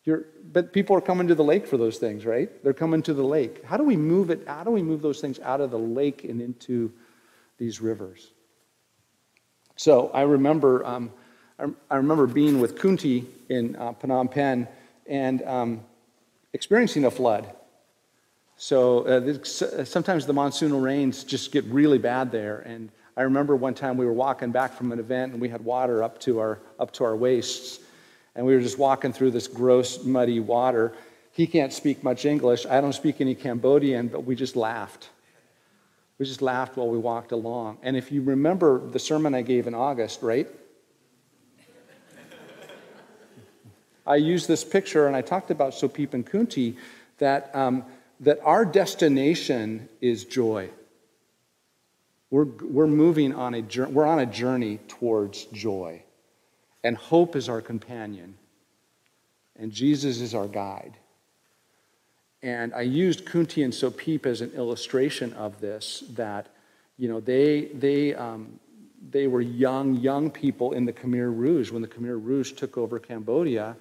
you're, 0.04 0.24
but 0.50 0.72
people 0.72 0.96
are 0.96 1.02
coming 1.02 1.28
to 1.28 1.34
the 1.34 1.44
lake 1.44 1.66
for 1.66 1.76
those 1.76 1.98
things, 1.98 2.24
right? 2.24 2.50
They're 2.64 2.72
coming 2.72 3.02
to 3.02 3.12
the 3.12 3.22
lake. 3.22 3.62
How 3.64 3.76
do 3.76 3.84
we 3.84 3.96
move 3.96 4.30
it? 4.30 4.44
How 4.46 4.64
do 4.64 4.70
we 4.70 4.82
move 4.82 5.02
those 5.02 5.20
things 5.20 5.38
out 5.40 5.60
of 5.60 5.70
the 5.70 5.78
lake 5.78 6.24
and 6.24 6.40
into 6.40 6.90
these 7.58 7.82
rivers? 7.82 8.30
So 9.76 10.10
I 10.14 10.22
remember, 10.22 10.86
um, 10.86 11.10
I, 11.90 11.96
remember 11.96 12.26
being 12.26 12.60
with 12.60 12.78
Kunti 12.78 13.26
in 13.50 13.76
uh, 13.76 13.92
Phnom 13.92 14.30
Penh 14.30 14.68
and 15.06 15.42
um, 15.42 15.80
experiencing 16.54 17.04
a 17.04 17.10
flood. 17.10 17.52
So 18.56 19.00
uh, 19.00 19.20
this, 19.20 19.62
uh, 19.62 19.84
sometimes 19.84 20.26
the 20.26 20.32
monsoonal 20.32 20.82
rains 20.82 21.24
just 21.24 21.52
get 21.52 21.64
really 21.64 21.98
bad 21.98 22.30
there. 22.30 22.60
And 22.60 22.90
I 23.16 23.22
remember 23.22 23.56
one 23.56 23.74
time 23.74 23.96
we 23.96 24.06
were 24.06 24.12
walking 24.12 24.52
back 24.52 24.74
from 24.74 24.92
an 24.92 24.98
event 24.98 25.32
and 25.32 25.40
we 25.40 25.48
had 25.48 25.64
water 25.64 26.02
up 26.02 26.20
to 26.20 26.38
our, 26.38 26.60
up 26.78 26.92
to 26.94 27.04
our 27.04 27.16
waists. 27.16 27.80
And 28.34 28.44
we 28.46 28.54
were 28.54 28.60
just 28.60 28.78
walking 28.78 29.12
through 29.12 29.32
this 29.32 29.46
gross, 29.46 30.04
muddy 30.04 30.40
water. 30.40 30.92
He 31.32 31.46
can't 31.46 31.72
speak 31.72 32.02
much 32.02 32.24
English. 32.24 32.66
I 32.66 32.80
don't 32.80 32.92
speak 32.92 33.20
any 33.20 33.34
Cambodian, 33.34 34.08
but 34.08 34.24
we 34.24 34.34
just 34.34 34.56
laughed. 34.56 35.10
We 36.18 36.26
just 36.26 36.42
laughed 36.42 36.76
while 36.76 36.88
we 36.88 36.98
walked 36.98 37.32
along. 37.32 37.78
And 37.82 37.96
if 37.96 38.12
you 38.12 38.22
remember 38.22 38.78
the 38.78 39.00
sermon 39.00 39.34
I 39.34 39.42
gave 39.42 39.66
in 39.66 39.74
August, 39.74 40.22
right? 40.22 40.48
I 44.06 44.16
used 44.16 44.46
this 44.48 44.64
picture 44.64 45.06
and 45.06 45.16
I 45.16 45.22
talked 45.22 45.50
about 45.50 45.72
Sopip 45.72 46.14
and 46.14 46.26
Kunti 46.26 46.76
that 47.18 47.50
um, 47.54 47.84
that 48.20 48.40
our 48.42 48.64
destination 48.64 49.88
is 50.00 50.24
joy. 50.24 50.70
We're, 52.30 52.44
we're 52.44 52.86
moving 52.86 53.34
on 53.34 53.54
a 53.54 53.62
journey, 53.62 53.92
we're 53.92 54.06
on 54.06 54.18
a 54.18 54.26
journey 54.26 54.78
towards 54.88 55.44
joy. 55.46 56.02
And 56.82 56.96
hope 56.96 57.36
is 57.36 57.48
our 57.48 57.60
companion. 57.60 58.34
And 59.56 59.72
Jesus 59.72 60.20
is 60.20 60.34
our 60.34 60.48
guide. 60.48 60.96
And 62.42 62.74
I 62.74 62.82
used 62.82 63.24
Kunti 63.24 63.62
and 63.62 63.72
Sopip 63.72 64.26
as 64.26 64.42
an 64.42 64.50
illustration 64.50 65.32
of 65.32 65.60
this, 65.60 66.04
that, 66.10 66.48
you 66.98 67.08
know, 67.08 67.20
they, 67.20 67.66
they, 67.66 68.14
um, 68.14 68.60
they 69.10 69.26
were 69.26 69.40
young, 69.40 69.94
young 69.94 70.30
people 70.30 70.72
in 70.72 70.84
the 70.84 70.92
Khmer 70.92 71.34
Rouge. 71.34 71.70
When 71.70 71.80
the 71.80 71.88
Khmer 71.88 72.22
Rouge 72.22 72.52
took 72.52 72.76
over 72.76 72.98
Cambodia, 72.98 73.76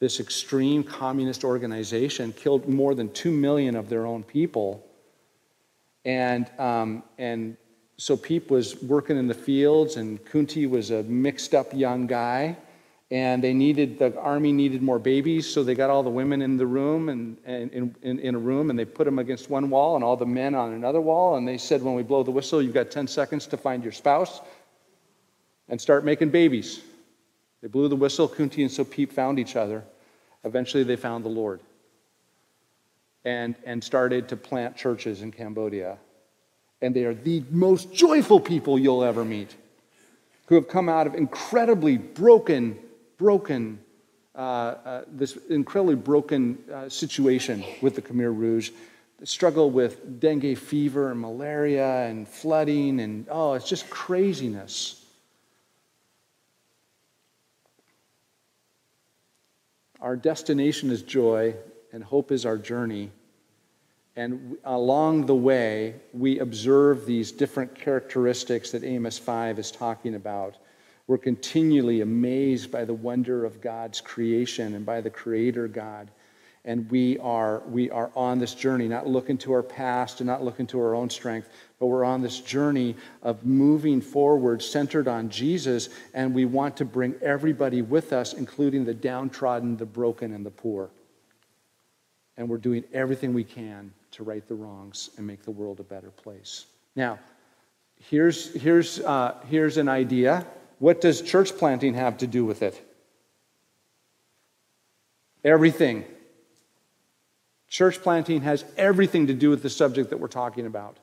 this 0.00 0.20
extreme 0.20 0.84
communist 0.84 1.44
organization 1.44 2.32
killed 2.32 2.68
more 2.68 2.94
than 2.94 3.12
2 3.12 3.30
million 3.32 3.74
of 3.74 3.88
their 3.88 4.06
own 4.06 4.22
people. 4.22 4.84
And, 6.04 6.48
um, 6.58 7.02
and 7.18 7.56
Sopip 7.98 8.48
was 8.48 8.80
working 8.82 9.18
in 9.18 9.26
the 9.26 9.34
fields, 9.34 9.96
and 9.96 10.24
Kunti 10.24 10.66
was 10.66 10.90
a 10.90 11.02
mixed 11.02 11.54
up 11.54 11.74
young 11.74 12.06
guy. 12.06 12.56
And 13.10 13.42
they 13.42 13.54
needed, 13.54 13.98
the 13.98 14.16
army 14.18 14.52
needed 14.52 14.82
more 14.82 14.98
babies, 14.98 15.46
so 15.48 15.64
they 15.64 15.74
got 15.74 15.88
all 15.88 16.02
the 16.02 16.10
women 16.10 16.42
in 16.42 16.58
the 16.58 16.66
room 16.66 17.08
and, 17.08 17.38
and 17.46 17.72
in, 17.72 17.96
in, 18.02 18.18
in 18.18 18.34
a 18.34 18.38
room, 18.38 18.68
and 18.68 18.78
they 18.78 18.84
put 18.84 19.04
them 19.04 19.18
against 19.18 19.48
one 19.48 19.70
wall 19.70 19.96
and 19.96 20.04
all 20.04 20.14
the 20.14 20.26
men 20.26 20.54
on 20.54 20.74
another 20.74 21.00
wall. 21.00 21.36
And 21.36 21.48
they 21.48 21.56
said, 21.56 21.82
when 21.82 21.94
we 21.94 22.02
blow 22.02 22.22
the 22.22 22.30
whistle, 22.30 22.62
you've 22.62 22.74
got 22.74 22.90
10 22.90 23.08
seconds 23.08 23.46
to 23.46 23.56
find 23.56 23.82
your 23.82 23.92
spouse 23.92 24.42
and 25.70 25.80
start 25.80 26.04
making 26.04 26.28
babies. 26.30 26.82
They 27.62 27.68
blew 27.68 27.88
the 27.88 27.96
whistle. 27.96 28.28
Kunti 28.28 28.62
and 28.62 28.70
Sopip 28.70 29.12
found 29.12 29.38
each 29.38 29.56
other. 29.56 29.84
Eventually, 30.44 30.84
they 30.84 30.96
found 30.96 31.24
the 31.24 31.30
Lord 31.30 31.60
and, 33.24 33.56
and 33.64 33.82
started 33.82 34.28
to 34.28 34.36
plant 34.36 34.76
churches 34.76 35.22
in 35.22 35.32
Cambodia. 35.32 35.98
And 36.80 36.94
they 36.94 37.04
are 37.04 37.14
the 37.14 37.42
most 37.50 37.92
joyful 37.92 38.38
people 38.38 38.78
you'll 38.78 39.02
ever 39.02 39.24
meet 39.24 39.54
who 40.46 40.54
have 40.54 40.68
come 40.68 40.88
out 40.88 41.06
of 41.06 41.14
incredibly 41.14 41.98
broken, 41.98 42.78
broken, 43.18 43.78
uh, 44.34 44.38
uh, 44.38 45.04
this 45.08 45.36
incredibly 45.50 45.96
broken 45.96 46.56
uh, 46.72 46.88
situation 46.88 47.62
with 47.82 47.96
the 47.96 48.02
Khmer 48.02 48.34
Rouge. 48.34 48.70
They 49.18 49.26
struggle 49.26 49.70
with 49.70 50.20
dengue 50.20 50.56
fever 50.56 51.10
and 51.10 51.20
malaria 51.20 52.06
and 52.06 52.26
flooding, 52.26 53.00
and 53.00 53.26
oh, 53.30 53.54
it's 53.54 53.68
just 53.68 53.90
craziness. 53.90 55.04
Our 60.00 60.16
destination 60.16 60.90
is 60.90 61.02
joy, 61.02 61.54
and 61.92 62.04
hope 62.04 62.30
is 62.30 62.46
our 62.46 62.58
journey. 62.58 63.10
And 64.14 64.56
along 64.64 65.26
the 65.26 65.34
way, 65.34 65.96
we 66.12 66.38
observe 66.38 67.06
these 67.06 67.32
different 67.32 67.74
characteristics 67.74 68.70
that 68.72 68.84
Amos 68.84 69.18
5 69.18 69.58
is 69.58 69.70
talking 69.70 70.14
about. 70.14 70.56
We're 71.06 71.18
continually 71.18 72.00
amazed 72.00 72.70
by 72.70 72.84
the 72.84 72.94
wonder 72.94 73.44
of 73.44 73.60
God's 73.60 74.00
creation 74.00 74.74
and 74.74 74.84
by 74.84 75.00
the 75.00 75.10
Creator 75.10 75.68
God 75.68 76.10
and 76.68 76.88
we 76.90 77.18
are, 77.20 77.62
we 77.66 77.90
are 77.90 78.10
on 78.14 78.38
this 78.38 78.54
journey, 78.54 78.88
not 78.88 79.06
looking 79.06 79.38
to 79.38 79.52
our 79.52 79.62
past 79.62 80.20
and 80.20 80.26
not 80.26 80.44
looking 80.44 80.66
to 80.66 80.78
our 80.78 80.94
own 80.94 81.08
strength, 81.08 81.48
but 81.80 81.86
we're 81.86 82.04
on 82.04 82.20
this 82.20 82.40
journey 82.40 82.94
of 83.22 83.46
moving 83.46 84.02
forward 84.02 84.62
centered 84.62 85.08
on 85.08 85.30
Jesus, 85.30 85.88
and 86.12 86.34
we 86.34 86.44
want 86.44 86.76
to 86.76 86.84
bring 86.84 87.14
everybody 87.22 87.80
with 87.80 88.12
us, 88.12 88.34
including 88.34 88.84
the 88.84 88.92
downtrodden, 88.92 89.78
the 89.78 89.86
broken, 89.86 90.34
and 90.34 90.44
the 90.44 90.50
poor. 90.50 90.90
And 92.36 92.50
we're 92.50 92.58
doing 92.58 92.84
everything 92.92 93.32
we 93.32 93.44
can 93.44 93.90
to 94.10 94.22
right 94.22 94.46
the 94.46 94.54
wrongs 94.54 95.08
and 95.16 95.26
make 95.26 95.44
the 95.44 95.50
world 95.50 95.80
a 95.80 95.84
better 95.84 96.10
place. 96.10 96.66
Now, 96.94 97.18
here's, 98.10 98.52
here's, 98.52 99.00
uh, 99.00 99.36
here's 99.48 99.78
an 99.78 99.88
idea. 99.88 100.46
What 100.80 101.00
does 101.00 101.22
church 101.22 101.56
planting 101.56 101.94
have 101.94 102.18
to 102.18 102.26
do 102.26 102.44
with 102.44 102.60
it? 102.60 102.78
Everything. 105.42 106.04
Church 107.68 108.00
planting 108.00 108.40
has 108.42 108.64
everything 108.76 109.26
to 109.26 109.34
do 109.34 109.50
with 109.50 109.62
the 109.62 109.70
subject 109.70 110.10
that 110.10 110.20
we're 110.20 110.28
talking 110.28 110.66
about. 110.66 110.96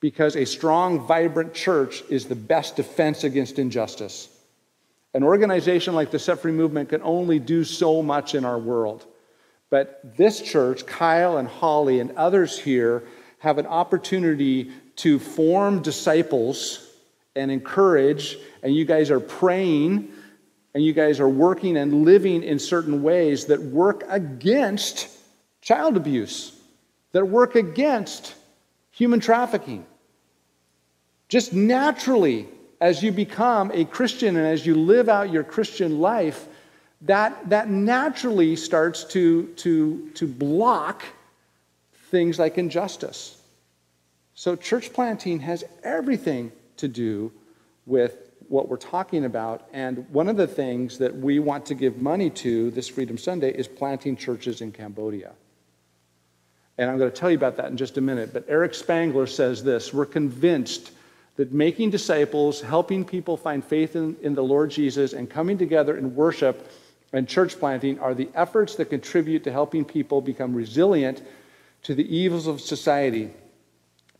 Because 0.00 0.36
a 0.36 0.44
strong, 0.44 1.06
vibrant 1.06 1.54
church 1.54 2.02
is 2.10 2.26
the 2.26 2.34
best 2.34 2.76
defense 2.76 3.24
against 3.24 3.58
injustice. 3.58 4.28
An 5.14 5.22
organization 5.22 5.94
like 5.94 6.10
the 6.10 6.18
Free 6.18 6.52
Movement 6.52 6.88
can 6.88 7.00
only 7.02 7.38
do 7.38 7.62
so 7.62 8.02
much 8.02 8.34
in 8.34 8.44
our 8.44 8.58
world. 8.58 9.06
But 9.70 10.16
this 10.16 10.42
church, 10.42 10.86
Kyle 10.86 11.38
and 11.38 11.48
Holly 11.48 12.00
and 12.00 12.10
others 12.12 12.58
here, 12.58 13.04
have 13.38 13.58
an 13.58 13.66
opportunity 13.66 14.72
to 14.96 15.18
form 15.18 15.82
disciples 15.82 16.90
and 17.36 17.50
encourage, 17.50 18.38
and 18.62 18.74
you 18.74 18.84
guys 18.84 19.10
are 19.10 19.20
praying, 19.20 20.10
and 20.74 20.84
you 20.84 20.92
guys 20.92 21.20
are 21.20 21.28
working 21.28 21.76
and 21.76 22.04
living 22.04 22.42
in 22.42 22.58
certain 22.58 23.02
ways 23.02 23.46
that 23.46 23.60
work 23.60 24.02
against 24.08 25.08
child 25.64 25.96
abuse, 25.96 26.52
that 27.12 27.26
work 27.26 27.54
against 27.56 28.34
human 28.90 29.18
trafficking. 29.18 29.84
Just 31.28 31.54
naturally, 31.54 32.46
as 32.80 33.02
you 33.02 33.10
become 33.10 33.72
a 33.72 33.86
Christian 33.86 34.36
and 34.36 34.46
as 34.46 34.66
you 34.66 34.74
live 34.74 35.08
out 35.08 35.32
your 35.32 35.42
Christian 35.42 36.00
life, 36.00 36.46
that, 37.00 37.48
that 37.48 37.70
naturally 37.70 38.56
starts 38.56 39.04
to, 39.04 39.46
to, 39.56 40.10
to 40.14 40.26
block 40.26 41.02
things 42.10 42.38
like 42.38 42.58
injustice. 42.58 43.40
So, 44.34 44.56
church 44.56 44.92
planting 44.92 45.40
has 45.40 45.64
everything 45.82 46.52
to 46.76 46.88
do 46.88 47.32
with 47.86 48.32
what 48.48 48.68
we're 48.68 48.76
talking 48.76 49.24
about. 49.24 49.66
And 49.72 50.06
one 50.10 50.28
of 50.28 50.36
the 50.36 50.46
things 50.46 50.98
that 50.98 51.14
we 51.16 51.38
want 51.38 51.64
to 51.66 51.74
give 51.74 52.02
money 52.02 52.28
to 52.30 52.70
this 52.72 52.88
Freedom 52.88 53.16
Sunday 53.16 53.50
is 53.50 53.66
planting 53.66 54.16
churches 54.16 54.60
in 54.60 54.72
Cambodia. 54.72 55.32
And 56.76 56.90
I'm 56.90 56.98
going 56.98 57.10
to 57.10 57.16
tell 57.16 57.30
you 57.30 57.36
about 57.36 57.56
that 57.56 57.70
in 57.70 57.76
just 57.76 57.98
a 57.98 58.00
minute. 58.00 58.32
But 58.32 58.46
Eric 58.48 58.74
Spangler 58.74 59.26
says 59.26 59.62
this 59.62 59.92
We're 59.94 60.06
convinced 60.06 60.92
that 61.36 61.52
making 61.52 61.90
disciples, 61.90 62.60
helping 62.60 63.04
people 63.04 63.36
find 63.36 63.64
faith 63.64 63.96
in, 63.96 64.16
in 64.22 64.34
the 64.34 64.42
Lord 64.42 64.70
Jesus, 64.70 65.12
and 65.12 65.28
coming 65.28 65.58
together 65.58 65.96
in 65.96 66.14
worship 66.14 66.70
and 67.12 67.28
church 67.28 67.58
planting 67.58 67.98
are 68.00 68.14
the 68.14 68.28
efforts 68.34 68.74
that 68.76 68.86
contribute 68.86 69.44
to 69.44 69.52
helping 69.52 69.84
people 69.84 70.20
become 70.20 70.54
resilient 70.54 71.22
to 71.84 71.94
the 71.94 72.16
evils 72.16 72.46
of 72.46 72.60
society. 72.60 73.30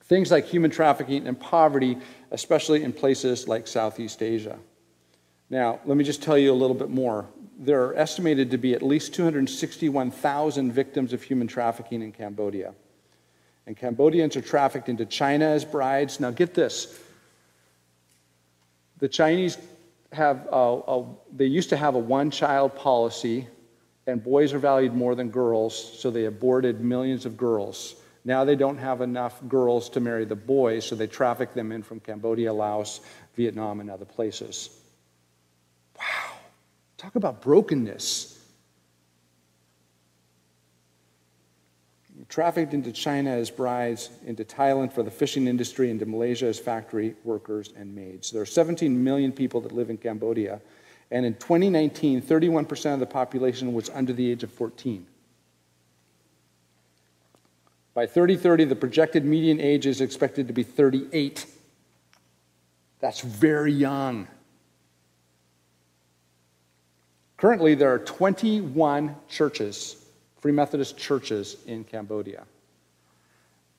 Things 0.04 0.30
like 0.30 0.46
human 0.46 0.70
trafficking 0.70 1.26
and 1.26 1.38
poverty, 1.38 1.98
especially 2.30 2.84
in 2.84 2.92
places 2.92 3.48
like 3.48 3.66
Southeast 3.66 4.22
Asia. 4.22 4.58
Now, 5.50 5.80
let 5.84 5.96
me 5.96 6.04
just 6.04 6.22
tell 6.22 6.38
you 6.38 6.52
a 6.52 6.54
little 6.54 6.76
bit 6.76 6.90
more 6.90 7.26
there 7.58 7.84
are 7.84 7.96
estimated 7.96 8.50
to 8.50 8.58
be 8.58 8.74
at 8.74 8.82
least 8.82 9.14
261,000 9.14 10.72
victims 10.72 11.12
of 11.12 11.22
human 11.22 11.46
trafficking 11.46 12.02
in 12.02 12.12
Cambodia. 12.12 12.74
And 13.66 13.76
Cambodians 13.76 14.36
are 14.36 14.42
trafficked 14.42 14.88
into 14.88 15.06
China 15.06 15.46
as 15.46 15.64
brides. 15.64 16.20
Now, 16.20 16.30
get 16.30 16.54
this 16.54 16.98
the 18.98 19.08
Chinese 19.08 19.58
have, 20.12 20.46
a, 20.50 20.80
a, 20.86 21.04
they 21.34 21.46
used 21.46 21.68
to 21.70 21.76
have 21.76 21.94
a 21.94 21.98
one 21.98 22.30
child 22.30 22.74
policy, 22.74 23.46
and 24.06 24.22
boys 24.22 24.52
are 24.52 24.58
valued 24.58 24.94
more 24.94 25.14
than 25.14 25.30
girls, 25.30 25.98
so 25.98 26.10
they 26.10 26.26
aborted 26.26 26.80
millions 26.80 27.26
of 27.26 27.36
girls. 27.36 27.96
Now 28.24 28.44
they 28.44 28.56
don't 28.56 28.78
have 28.78 29.00
enough 29.00 29.40
girls 29.48 29.90
to 29.90 30.00
marry 30.00 30.24
the 30.24 30.36
boys, 30.36 30.86
so 30.86 30.94
they 30.94 31.06
traffic 31.06 31.52
them 31.52 31.72
in 31.72 31.82
from 31.82 32.00
Cambodia, 32.00 32.52
Laos, 32.52 33.00
Vietnam, 33.34 33.80
and 33.80 33.90
other 33.90 34.06
places. 34.06 34.70
Talk 36.96 37.16
about 37.16 37.42
brokenness. 37.42 38.38
Trafficked 42.28 42.72
into 42.72 42.90
China 42.90 43.30
as 43.30 43.50
brides, 43.50 44.10
into 44.26 44.44
Thailand 44.44 44.92
for 44.92 45.02
the 45.02 45.10
fishing 45.10 45.46
industry, 45.46 45.90
into 45.90 46.06
Malaysia 46.06 46.46
as 46.46 46.58
factory 46.58 47.14
workers 47.22 47.72
and 47.76 47.94
maids. 47.94 48.30
There 48.30 48.40
are 48.40 48.46
17 48.46 49.04
million 49.04 49.30
people 49.30 49.60
that 49.60 49.72
live 49.72 49.90
in 49.90 49.98
Cambodia, 49.98 50.60
and 51.10 51.26
in 51.26 51.34
2019, 51.34 52.22
31% 52.22 52.94
of 52.94 53.00
the 53.00 53.06
population 53.06 53.74
was 53.74 53.90
under 53.90 54.12
the 54.12 54.30
age 54.30 54.42
of 54.42 54.50
14. 54.52 55.06
By 57.92 58.06
2030, 58.06 58.64
the 58.64 58.76
projected 58.76 59.24
median 59.24 59.60
age 59.60 59.86
is 59.86 60.00
expected 60.00 60.48
to 60.48 60.54
be 60.54 60.64
38. 60.64 61.46
That's 63.00 63.20
very 63.20 63.72
young. 63.72 64.26
Currently, 67.36 67.74
there 67.74 67.92
are 67.92 67.98
21 67.98 69.16
churches, 69.28 69.96
Free 70.40 70.52
Methodist 70.52 70.96
churches 70.96 71.56
in 71.66 71.84
Cambodia. 71.84 72.44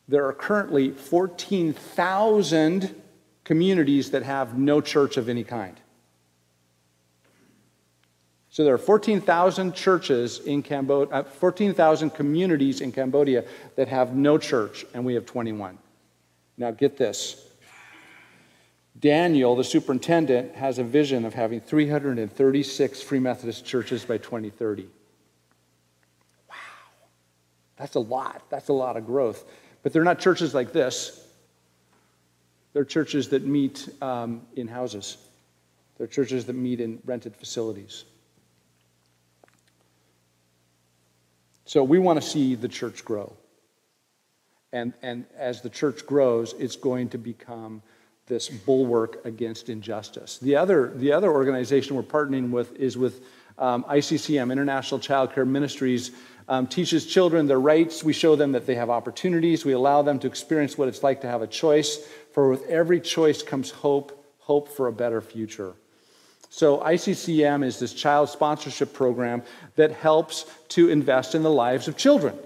There 0.08 0.28
are 0.28 0.34
currently 0.34 0.92
14,000 0.92 3.02
communities 3.44 4.12
that 4.12 4.24
have 4.24 4.58
no 4.58 4.82
church 4.82 5.18
of 5.18 5.30
any 5.30 5.44
kind. 5.44 5.80
So 8.50 8.64
there 8.64 8.74
are 8.74 8.78
14,000 8.78 9.76
churches 9.76 10.40
in 10.40 10.64
Cambodia, 10.64 11.14
uh, 11.14 11.24
14,000 11.24 12.12
communities 12.12 12.82
in 12.82 12.92
Cambodia 12.92 13.44
that 13.76 13.88
have 13.90 14.16
no 14.16 14.38
church, 14.38 14.86
and 14.94 15.04
we 15.04 15.16
have 15.16 15.26
21. 15.26 15.78
Now 16.58 16.72
get 16.72 16.96
this 16.96 17.45
Daniel, 19.00 19.56
the 19.56 19.64
superintendent, 19.64 20.56
has 20.56 20.80
a 20.80 20.84
vision 20.84 21.26
of 21.26 21.34
having 21.34 21.60
336 21.60 23.02
Free 23.02 23.20
Methodist 23.20 23.66
churches 23.66 24.06
by 24.06 24.18
2030. 24.18 24.88
Wow. 26.50 26.56
That's 27.78 27.96
a 27.96 28.00
lot. 28.00 28.44
That's 28.50 28.70
a 28.70 28.74
lot 28.74 28.96
of 28.96 29.06
growth. 29.06 29.44
But 29.84 29.92
they're 29.92 30.04
not 30.04 30.20
churches 30.20 30.54
like 30.54 30.72
this. 30.72 31.28
They're 32.74 32.86
churches 32.86 33.30
that 33.30 33.46
meet 33.46 33.88
um, 34.02 34.42
in 34.56 34.68
houses, 34.68 35.18
they're 35.98 36.08
churches 36.08 36.46
that 36.46 36.54
meet 36.54 36.82
in 36.82 37.00
rented 37.06 37.36
facilities. 37.36 38.04
So 41.66 41.84
we 41.84 42.00
want 42.00 42.22
to 42.22 42.28
see 42.28 42.56
the 42.56 42.68
church 42.68 43.04
grow. 43.04 43.36
And, 44.72 44.94
and 45.02 45.26
as 45.38 45.62
the 45.62 45.70
church 45.70 46.06
grows, 46.06 46.54
it's 46.60 46.76
going 46.76 47.10
to 47.10 47.18
become 47.18 47.82
this 48.28 48.50
bulwark 48.50 49.24
against 49.26 49.70
injustice. 49.70 50.40
The 50.40 50.56
other, 50.56 50.92
the 50.96 51.12
other 51.12 51.32
organization 51.32 51.96
we're 51.96 52.04
partnering 52.04 52.50
with 52.50 52.76
is 52.76 52.98
with 52.98 53.24
um, 53.58 53.84
ICCM, 53.84 54.52
International 54.52 55.00
Child 55.00 55.34
Care 55.34 55.46
Ministries, 55.46 56.12
um, 56.48 56.68
teaches 56.68 57.06
children 57.06 57.48
their 57.48 57.60
rights. 57.60 58.04
We 58.04 58.14
show 58.14 58.36
them 58.36 58.52
that 58.54 58.66
they 58.66 58.76
have 58.76 58.90
opportunities. 58.90 59.64
We 59.64 59.74
allow 59.74 60.02
them 60.02 60.20
to 60.20 60.28
experience 60.28 60.78
what 60.78 60.88
it's 60.88 61.04
like 61.04 61.22
to 61.22 61.28
have 61.28 61.42
a 61.42 61.48
choice. 61.48 62.08
For 62.34 62.50
with 62.50 62.66
every 62.68 63.00
choice 63.00 63.42
comes 63.42 63.72
hope, 63.72 64.26
hope 64.40 64.70
for 64.70 64.88
a 64.88 64.92
better 64.92 65.22
future. 65.22 65.74
So, 66.50 66.78
ICCM 66.80 67.66
is 67.66 67.80
this 67.80 67.94
child 67.94 68.30
sponsorship 68.30 68.94
program 68.94 69.44
that 69.76 69.92
helps 69.92 70.46
to 70.70 70.90
invest 70.90 71.36
in 71.36 71.44
the 71.44 71.52
lives 71.52 71.88
of 71.88 71.98
children. 71.98 72.38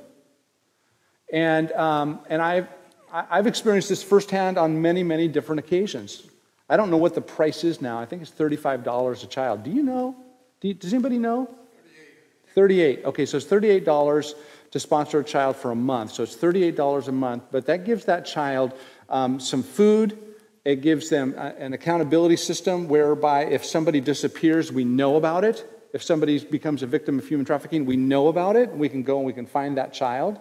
And, 1.32 1.72
um, 1.74 2.20
and 2.28 2.42
I've, 2.42 2.68
I've 3.12 3.48
experienced 3.48 3.90
this 3.90 4.04
firsthand 4.04 4.58
on 4.58 4.82
many, 4.82 5.04
many 5.04 5.28
different 5.28 5.60
occasions. 5.60 6.24
I 6.70 6.78
don't 6.78 6.92
know 6.92 6.98
what 6.98 7.16
the 7.16 7.22
price 7.22 7.64
is 7.64 7.82
now. 7.82 8.00
I 8.00 8.06
think 8.06 8.22
it's 8.22 8.32
$35 8.32 9.24
a 9.24 9.28
child. 9.28 9.64
Do 9.64 9.72
you 9.72 9.82
know? 9.82 10.16
Do 10.62 10.68
you, 10.68 10.74
does 10.76 10.94
anybody 10.94 11.18
know? 11.18 11.50
38. 12.54 13.00
38. 13.00 13.06
Okay, 13.06 13.26
so 13.26 13.38
it's 13.38 13.46
$38 13.48 14.34
to 14.72 14.80
sponsor 14.80 15.20
a 15.20 15.24
child 15.24 15.56
for 15.56 15.72
a 15.72 15.76
month. 15.76 16.12
So 16.12 16.24
it's 16.24 16.36
$38 16.36 17.08
a 17.08 17.12
month, 17.12 17.44
but 17.52 17.66
that 17.66 17.86
gives 17.86 18.06
that 18.06 18.26
child 18.26 18.74
um, 19.10 19.40
some 19.40 19.64
food. 19.64 20.18
It 20.64 20.82
gives 20.82 21.10
them 21.10 21.34
a, 21.38 21.56
an 21.58 21.74
accountability 21.74 22.36
system 22.36 22.88
whereby 22.88 23.46
if 23.46 23.66
somebody 23.66 24.00
disappears, 24.00 24.72
we 24.72 24.84
know 24.84 25.16
about 25.16 25.44
it. 25.44 25.66
If 25.92 26.04
somebody 26.04 26.38
becomes 26.38 26.84
a 26.84 26.88
victim 26.88 27.18
of 27.18 27.28
human 27.28 27.46
trafficking, 27.46 27.86
we 27.86 27.98
know 27.98 28.28
about 28.28 28.56
it. 28.56 28.70
We 28.70 28.90
can 28.90 29.02
go 29.02 29.18
and 29.18 29.26
we 29.26 29.34
can 29.34 29.48
find 29.48 29.78
that 29.78 29.92
child. 29.92 30.40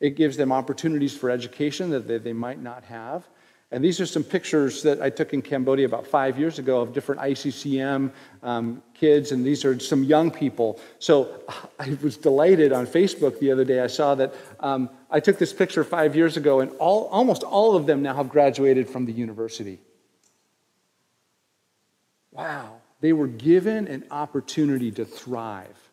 It 0.00 0.16
gives 0.16 0.36
them 0.36 0.52
opportunities 0.52 1.16
for 1.16 1.30
education 1.30 1.90
that 1.90 2.06
they, 2.06 2.18
they 2.18 2.32
might 2.32 2.62
not 2.62 2.84
have. 2.84 3.26
And 3.72 3.82
these 3.82 4.00
are 4.00 4.06
some 4.06 4.22
pictures 4.22 4.82
that 4.84 5.02
I 5.02 5.10
took 5.10 5.32
in 5.32 5.42
Cambodia 5.42 5.86
about 5.86 6.06
five 6.06 6.38
years 6.38 6.60
ago 6.60 6.80
of 6.80 6.92
different 6.92 7.20
ICCM 7.20 8.12
um, 8.44 8.82
kids, 8.94 9.32
and 9.32 9.44
these 9.44 9.64
are 9.64 9.78
some 9.80 10.04
young 10.04 10.30
people. 10.30 10.78
So 11.00 11.42
I 11.80 11.96
was 12.00 12.16
delighted 12.16 12.72
on 12.72 12.86
Facebook 12.86 13.40
the 13.40 13.50
other 13.50 13.64
day. 13.64 13.80
I 13.80 13.88
saw 13.88 14.14
that 14.14 14.34
um, 14.60 14.88
I 15.10 15.18
took 15.18 15.38
this 15.38 15.52
picture 15.52 15.82
five 15.82 16.14
years 16.14 16.36
ago, 16.36 16.60
and 16.60 16.70
all, 16.78 17.06
almost 17.06 17.42
all 17.42 17.74
of 17.74 17.86
them 17.86 18.02
now 18.02 18.14
have 18.14 18.28
graduated 18.28 18.88
from 18.88 19.04
the 19.04 19.12
university. 19.12 19.80
Wow. 22.30 22.76
They 23.00 23.12
were 23.12 23.26
given 23.26 23.88
an 23.88 24.04
opportunity 24.10 24.92
to 24.92 25.04
thrive. 25.04 25.85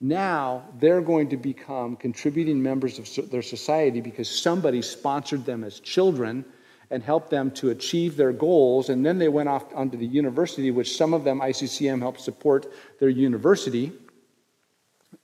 Now 0.00 0.64
they're 0.78 1.00
going 1.00 1.30
to 1.30 1.36
become 1.36 1.96
contributing 1.96 2.62
members 2.62 2.98
of 2.98 3.30
their 3.30 3.42
society 3.42 4.00
because 4.00 4.28
somebody 4.28 4.82
sponsored 4.82 5.44
them 5.44 5.64
as 5.64 5.80
children 5.80 6.44
and 6.90 7.02
helped 7.02 7.30
them 7.30 7.50
to 7.52 7.70
achieve 7.70 8.16
their 8.16 8.32
goals. 8.32 8.90
And 8.90 9.04
then 9.04 9.18
they 9.18 9.28
went 9.28 9.48
off 9.48 9.64
onto 9.74 9.96
the 9.96 10.06
university, 10.06 10.70
which 10.70 10.96
some 10.96 11.14
of 11.14 11.24
them, 11.24 11.40
ICCM, 11.40 12.00
helped 12.00 12.20
support 12.20 12.72
their 13.00 13.08
university. 13.08 13.92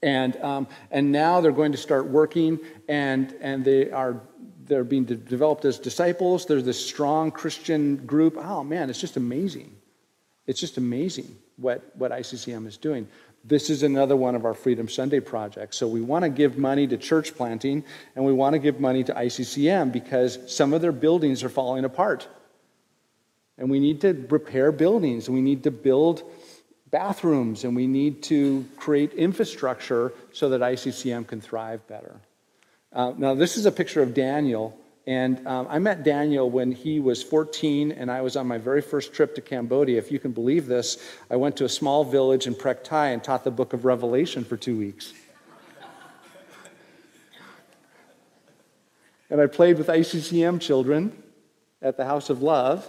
And, 0.02 0.36
um, 0.38 0.66
and 0.90 1.12
now 1.12 1.40
they're 1.40 1.52
going 1.52 1.72
to 1.72 1.78
start 1.78 2.06
working, 2.08 2.58
and, 2.88 3.36
and 3.40 3.64
they 3.64 3.90
are 3.90 4.20
they're 4.64 4.84
being 4.84 5.04
developed 5.04 5.64
as 5.64 5.78
disciples. 5.78 6.46
There's 6.46 6.64
this 6.64 6.84
strong 6.84 7.30
Christian 7.30 7.96
group. 8.06 8.36
Oh 8.38 8.64
man, 8.64 8.90
it's 8.90 9.00
just 9.00 9.16
amazing. 9.16 9.76
It's 10.46 10.60
just 10.60 10.78
amazing 10.78 11.36
what, 11.56 11.94
what 11.96 12.10
ICCM 12.10 12.66
is 12.66 12.76
doing. 12.76 13.08
This 13.44 13.70
is 13.70 13.82
another 13.82 14.14
one 14.14 14.34
of 14.34 14.44
our 14.44 14.54
Freedom 14.54 14.88
Sunday 14.88 15.20
projects. 15.20 15.76
So 15.76 15.88
we 15.88 16.00
want 16.00 16.22
to 16.24 16.28
give 16.28 16.56
money 16.56 16.86
to 16.86 16.96
church 16.96 17.34
planting 17.34 17.84
and 18.14 18.24
we 18.24 18.32
want 18.32 18.54
to 18.54 18.58
give 18.58 18.78
money 18.78 19.02
to 19.04 19.12
ICCM 19.12 19.92
because 19.92 20.38
some 20.46 20.72
of 20.72 20.80
their 20.80 20.92
buildings 20.92 21.42
are 21.42 21.48
falling 21.48 21.84
apart. 21.84 22.28
And 23.58 23.68
we 23.70 23.80
need 23.80 24.00
to 24.02 24.26
repair 24.30 24.72
buildings, 24.72 25.28
we 25.28 25.40
need 25.40 25.64
to 25.64 25.70
build 25.70 26.22
bathrooms, 26.90 27.64
and 27.64 27.74
we 27.74 27.86
need 27.86 28.22
to 28.24 28.64
create 28.76 29.12
infrastructure 29.14 30.12
so 30.32 30.50
that 30.50 30.60
ICCM 30.60 31.26
can 31.26 31.40
thrive 31.40 31.86
better. 31.88 32.20
Uh, 32.92 33.12
now, 33.16 33.34
this 33.34 33.56
is 33.56 33.66
a 33.66 33.72
picture 33.72 34.02
of 34.02 34.14
Daniel 34.14 34.78
and 35.06 35.44
um, 35.48 35.66
I 35.68 35.80
met 35.80 36.04
Daniel 36.04 36.48
when 36.48 36.70
he 36.70 37.00
was 37.00 37.22
14, 37.22 37.90
and 37.92 38.10
I 38.10 38.20
was 38.20 38.36
on 38.36 38.46
my 38.46 38.58
very 38.58 38.80
first 38.80 39.12
trip 39.12 39.34
to 39.34 39.40
Cambodia. 39.40 39.98
If 39.98 40.12
you 40.12 40.20
can 40.20 40.30
believe 40.30 40.66
this, 40.66 41.12
I 41.28 41.34
went 41.36 41.56
to 41.56 41.64
a 41.64 41.68
small 41.68 42.04
village 42.04 42.46
in 42.46 42.54
Prek 42.54 42.84
Tai 42.84 43.08
and 43.08 43.24
taught 43.24 43.42
the 43.42 43.50
book 43.50 43.72
of 43.72 43.84
Revelation 43.84 44.44
for 44.44 44.56
two 44.56 44.78
weeks. 44.78 45.12
and 49.28 49.40
I 49.40 49.46
played 49.46 49.76
with 49.76 49.88
ICCM 49.88 50.60
children 50.60 51.20
at 51.80 51.96
the 51.96 52.04
House 52.04 52.30
of 52.30 52.40
Love. 52.40 52.88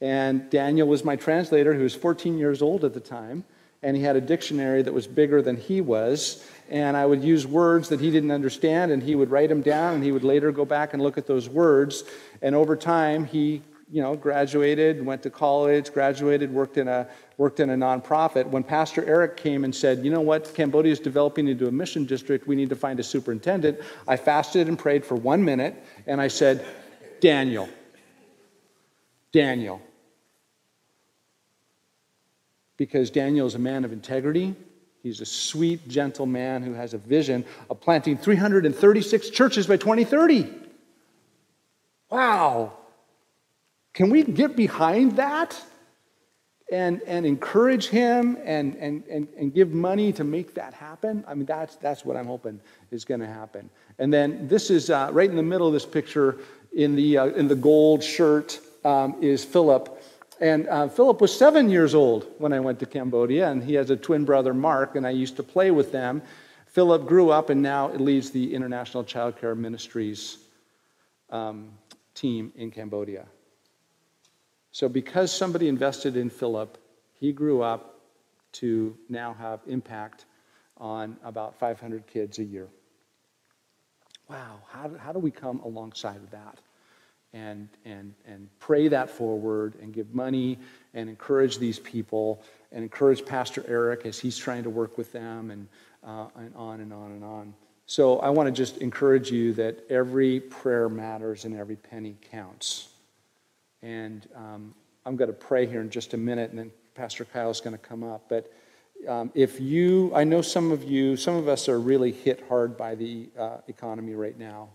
And 0.00 0.48
Daniel 0.50 0.86
was 0.86 1.04
my 1.04 1.16
translator, 1.16 1.74
who 1.74 1.82
was 1.82 1.94
14 1.96 2.38
years 2.38 2.62
old 2.62 2.84
at 2.84 2.94
the 2.94 3.00
time. 3.00 3.44
And 3.82 3.96
he 3.96 4.02
had 4.02 4.16
a 4.16 4.20
dictionary 4.20 4.82
that 4.82 4.92
was 4.92 5.06
bigger 5.06 5.40
than 5.40 5.56
he 5.56 5.80
was 5.80 6.44
and 6.70 6.96
I 6.96 7.04
would 7.04 7.22
use 7.22 7.46
words 7.46 7.88
that 7.88 8.00
he 8.00 8.10
didn't 8.10 8.30
understand, 8.30 8.92
and 8.92 9.02
he 9.02 9.16
would 9.16 9.30
write 9.30 9.48
them 9.48 9.60
down, 9.60 9.94
and 9.94 10.04
he 10.04 10.12
would 10.12 10.22
later 10.22 10.52
go 10.52 10.64
back 10.64 10.94
and 10.94 11.02
look 11.02 11.18
at 11.18 11.26
those 11.26 11.48
words. 11.48 12.04
And 12.42 12.54
over 12.54 12.76
time, 12.76 13.24
he, 13.24 13.62
you 13.90 14.00
know, 14.00 14.14
graduated, 14.14 15.04
went 15.04 15.22
to 15.24 15.30
college, 15.30 15.92
graduated, 15.92 16.52
worked 16.52 16.78
in 16.78 16.86
a 16.86 17.08
worked 17.38 17.58
in 17.58 17.70
a 17.70 17.74
nonprofit. 17.74 18.46
When 18.46 18.62
Pastor 18.62 19.04
Eric 19.04 19.36
came 19.36 19.64
and 19.64 19.74
said, 19.74 20.04
"You 20.04 20.12
know 20.12 20.20
what? 20.20 20.54
Cambodia 20.54 20.92
is 20.92 21.00
developing 21.00 21.48
into 21.48 21.66
a 21.66 21.72
mission 21.72 22.04
district. 22.04 22.46
We 22.46 22.54
need 22.54 22.68
to 22.68 22.76
find 22.76 23.00
a 23.00 23.02
superintendent," 23.04 23.80
I 24.06 24.16
fasted 24.16 24.68
and 24.68 24.78
prayed 24.78 25.04
for 25.04 25.16
one 25.16 25.44
minute, 25.44 25.74
and 26.06 26.20
I 26.20 26.28
said, 26.28 26.64
"Daniel, 27.20 27.68
Daniel." 29.32 29.82
Because 32.80 33.10
Daniel 33.10 33.46
is 33.46 33.54
a 33.54 33.58
man 33.58 33.84
of 33.84 33.92
integrity, 33.92 34.56
He's 35.02 35.20
a 35.20 35.26
sweet, 35.26 35.88
gentle 35.88 36.26
man 36.26 36.62
who 36.62 36.74
has 36.74 36.92
a 36.92 36.98
vision 36.98 37.44
of 37.70 37.80
planting 37.80 38.18
336 38.18 39.30
churches 39.30 39.66
by 39.66 39.76
2030. 39.76 40.46
Wow. 42.10 42.72
Can 43.94 44.10
we 44.10 44.22
get 44.24 44.56
behind 44.56 45.16
that 45.16 45.60
and, 46.70 47.00
and 47.06 47.24
encourage 47.24 47.88
him 47.88 48.36
and, 48.44 48.76
and, 48.76 49.04
and, 49.10 49.28
and 49.38 49.54
give 49.54 49.70
money 49.70 50.12
to 50.12 50.24
make 50.24 50.54
that 50.54 50.74
happen? 50.74 51.24
I 51.26 51.34
mean, 51.34 51.46
that's, 51.46 51.76
that's 51.76 52.04
what 52.04 52.16
I'm 52.16 52.26
hoping 52.26 52.60
is 52.90 53.04
going 53.04 53.20
to 53.20 53.26
happen. 53.26 53.70
And 53.98 54.12
then 54.12 54.48
this 54.48 54.70
is 54.70 54.90
uh, 54.90 55.08
right 55.12 55.30
in 55.30 55.36
the 55.36 55.42
middle 55.42 55.66
of 55.66 55.72
this 55.72 55.86
picture 55.86 56.38
in 56.74 56.94
the, 56.94 57.18
uh, 57.18 57.26
in 57.26 57.48
the 57.48 57.56
gold 57.56 58.04
shirt 58.04 58.60
um, 58.84 59.16
is 59.22 59.44
Philip. 59.44 59.99
And 60.40 60.66
uh, 60.68 60.88
Philip 60.88 61.20
was 61.20 61.36
seven 61.36 61.68
years 61.68 61.94
old 61.94 62.26
when 62.38 62.54
I 62.54 62.60
went 62.60 62.78
to 62.80 62.86
Cambodia, 62.86 63.50
and 63.50 63.62
he 63.62 63.74
has 63.74 63.90
a 63.90 63.96
twin 63.96 64.24
brother, 64.24 64.54
Mark, 64.54 64.96
and 64.96 65.06
I 65.06 65.10
used 65.10 65.36
to 65.36 65.42
play 65.42 65.70
with 65.70 65.92
them. 65.92 66.22
Philip 66.66 67.06
grew 67.06 67.30
up 67.30 67.50
and 67.50 67.60
now 67.60 67.92
leads 67.92 68.30
the 68.30 68.54
International 68.54 69.04
Child 69.04 69.38
Care 69.38 69.54
Ministries 69.54 70.38
um, 71.28 71.72
team 72.14 72.52
in 72.56 72.70
Cambodia. 72.70 73.26
So, 74.72 74.88
because 74.88 75.30
somebody 75.30 75.68
invested 75.68 76.16
in 76.16 76.30
Philip, 76.30 76.78
he 77.18 77.32
grew 77.32 77.60
up 77.60 78.00
to 78.52 78.96
now 79.08 79.34
have 79.34 79.60
impact 79.66 80.24
on 80.78 81.16
about 81.22 81.58
500 81.58 82.06
kids 82.06 82.38
a 82.38 82.44
year. 82.44 82.68
Wow, 84.28 84.60
how, 84.70 84.90
how 84.96 85.12
do 85.12 85.18
we 85.18 85.30
come 85.30 85.60
alongside 85.60 86.16
of 86.16 86.30
that? 86.30 86.58
And, 87.32 87.68
and, 87.84 88.14
and 88.26 88.48
pray 88.58 88.88
that 88.88 89.10
forward 89.10 89.74
and 89.80 89.92
give 89.92 90.14
money 90.14 90.58
and 90.94 91.08
encourage 91.08 91.58
these 91.58 91.78
people 91.78 92.42
and 92.72 92.82
encourage 92.82 93.24
Pastor 93.24 93.64
Eric 93.68 94.06
as 94.06 94.18
he's 94.18 94.36
trying 94.36 94.62
to 94.64 94.70
work 94.70 94.98
with 94.98 95.12
them 95.12 95.50
and, 95.50 95.68
uh, 96.04 96.26
and 96.36 96.54
on 96.56 96.80
and 96.80 96.92
on 96.92 97.12
and 97.12 97.24
on. 97.24 97.54
So 97.86 98.20
I 98.20 98.30
want 98.30 98.46
to 98.46 98.52
just 98.52 98.78
encourage 98.78 99.30
you 99.30 99.52
that 99.54 99.84
every 99.90 100.40
prayer 100.40 100.88
matters 100.88 101.44
and 101.44 101.56
every 101.56 101.76
penny 101.76 102.16
counts. 102.30 102.88
And 103.82 104.28
um, 104.36 104.74
I'm 105.04 105.16
going 105.16 105.28
to 105.28 105.36
pray 105.36 105.66
here 105.66 105.80
in 105.80 105.90
just 105.90 106.14
a 106.14 106.16
minute, 106.16 106.50
and 106.50 106.58
then 106.58 106.70
Pastor 106.94 107.24
Kyle 107.24 107.50
is 107.50 107.60
going 107.60 107.72
to 107.72 107.78
come 107.78 108.04
up. 108.04 108.26
But 108.28 108.52
um, 109.08 109.32
if 109.34 109.60
you, 109.60 110.12
I 110.14 110.24
know 110.24 110.42
some 110.42 110.70
of 110.70 110.84
you, 110.84 111.16
some 111.16 111.34
of 111.34 111.48
us 111.48 111.68
are 111.68 111.80
really 111.80 112.12
hit 112.12 112.44
hard 112.48 112.76
by 112.76 112.94
the 112.94 113.28
uh, 113.38 113.56
economy 113.66 114.14
right 114.14 114.38
now. 114.38 114.68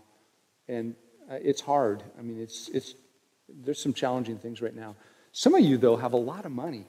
And 0.68 0.94
uh, 1.30 1.38
it's 1.42 1.60
hard. 1.60 2.02
I 2.18 2.22
mean, 2.22 2.40
it's, 2.40 2.68
it's, 2.68 2.94
there's 3.48 3.82
some 3.82 3.92
challenging 3.92 4.38
things 4.38 4.60
right 4.60 4.74
now. 4.74 4.94
Some 5.32 5.54
of 5.54 5.60
you, 5.60 5.76
though, 5.76 5.96
have 5.96 6.12
a 6.12 6.18
lot 6.18 6.46
of 6.46 6.52
money. 6.52 6.86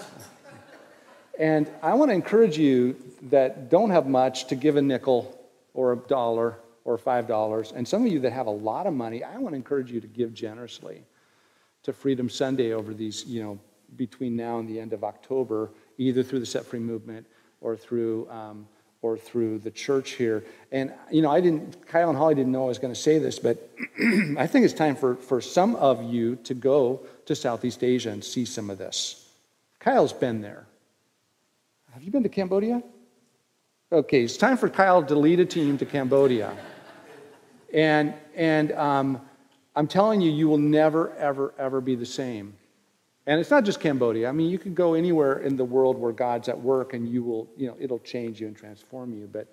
and 1.38 1.70
I 1.82 1.94
want 1.94 2.10
to 2.10 2.14
encourage 2.14 2.58
you 2.58 2.96
that 3.22 3.70
don't 3.70 3.90
have 3.90 4.06
much 4.06 4.46
to 4.48 4.54
give 4.54 4.76
a 4.76 4.82
nickel 4.82 5.38
or 5.74 5.92
a 5.92 5.96
dollar 5.96 6.58
or 6.84 6.96
five 6.96 7.26
dollars. 7.26 7.72
And 7.72 7.86
some 7.86 8.06
of 8.06 8.12
you 8.12 8.20
that 8.20 8.32
have 8.32 8.46
a 8.46 8.50
lot 8.50 8.86
of 8.86 8.94
money, 8.94 9.24
I 9.24 9.36
want 9.38 9.52
to 9.52 9.56
encourage 9.56 9.90
you 9.90 10.00
to 10.00 10.06
give 10.06 10.32
generously 10.32 11.02
to 11.82 11.92
Freedom 11.92 12.30
Sunday 12.30 12.72
over 12.72 12.94
these, 12.94 13.24
you 13.24 13.42
know, 13.42 13.58
between 13.96 14.36
now 14.36 14.58
and 14.58 14.68
the 14.68 14.78
end 14.78 14.92
of 14.92 15.04
October, 15.04 15.70
either 15.98 16.22
through 16.22 16.40
the 16.40 16.46
Set 16.46 16.64
Free 16.64 16.80
Movement 16.80 17.26
or 17.60 17.76
through 17.76 18.28
um, 18.30 18.66
or 19.06 19.16
through 19.16 19.60
the 19.60 19.70
church 19.70 20.12
here. 20.12 20.44
And, 20.72 20.92
you 21.12 21.22
know, 21.22 21.30
I 21.30 21.40
didn't, 21.40 21.86
Kyle 21.86 22.08
and 22.08 22.18
Holly 22.18 22.34
didn't 22.34 22.50
know 22.50 22.64
I 22.64 22.68
was 22.68 22.78
going 22.78 22.92
to 22.92 23.00
say 23.00 23.18
this, 23.18 23.38
but 23.38 23.70
I 24.36 24.46
think 24.48 24.64
it's 24.64 24.74
time 24.74 24.96
for, 24.96 25.14
for 25.14 25.40
some 25.40 25.76
of 25.76 26.02
you 26.02 26.36
to 26.44 26.54
go 26.54 27.06
to 27.26 27.36
Southeast 27.36 27.84
Asia 27.84 28.10
and 28.10 28.24
see 28.24 28.44
some 28.44 28.68
of 28.68 28.78
this. 28.78 29.28
Kyle's 29.78 30.12
been 30.12 30.40
there. 30.40 30.66
Have 31.92 32.02
you 32.02 32.10
been 32.10 32.24
to 32.24 32.28
Cambodia? 32.28 32.82
Okay, 33.92 34.24
it's 34.24 34.36
time 34.36 34.56
for 34.56 34.68
Kyle 34.68 35.04
to 35.04 35.14
lead 35.14 35.38
a 35.38 35.46
team 35.46 35.78
to 35.78 35.86
Cambodia. 35.86 36.56
And, 37.72 38.14
and 38.34 38.72
um, 38.72 39.20
I'm 39.76 39.86
telling 39.86 40.20
you, 40.20 40.32
you 40.32 40.48
will 40.48 40.58
never, 40.58 41.14
ever, 41.14 41.54
ever 41.58 41.80
be 41.80 41.94
the 41.94 42.06
same. 42.06 42.54
And 43.26 43.40
it's 43.40 43.50
not 43.50 43.64
just 43.64 43.80
Cambodia. 43.80 44.28
I 44.28 44.32
mean, 44.32 44.50
you 44.50 44.58
can 44.58 44.72
go 44.72 44.94
anywhere 44.94 45.38
in 45.38 45.56
the 45.56 45.64
world 45.64 45.98
where 45.98 46.12
God's 46.12 46.48
at 46.48 46.60
work 46.60 46.94
and 46.94 47.08
you 47.08 47.24
will, 47.24 47.48
you 47.56 47.66
know, 47.66 47.76
it'll 47.80 47.98
change 47.98 48.40
you 48.40 48.46
and 48.46 48.56
transform 48.56 49.12
you. 49.12 49.28
But, 49.30 49.48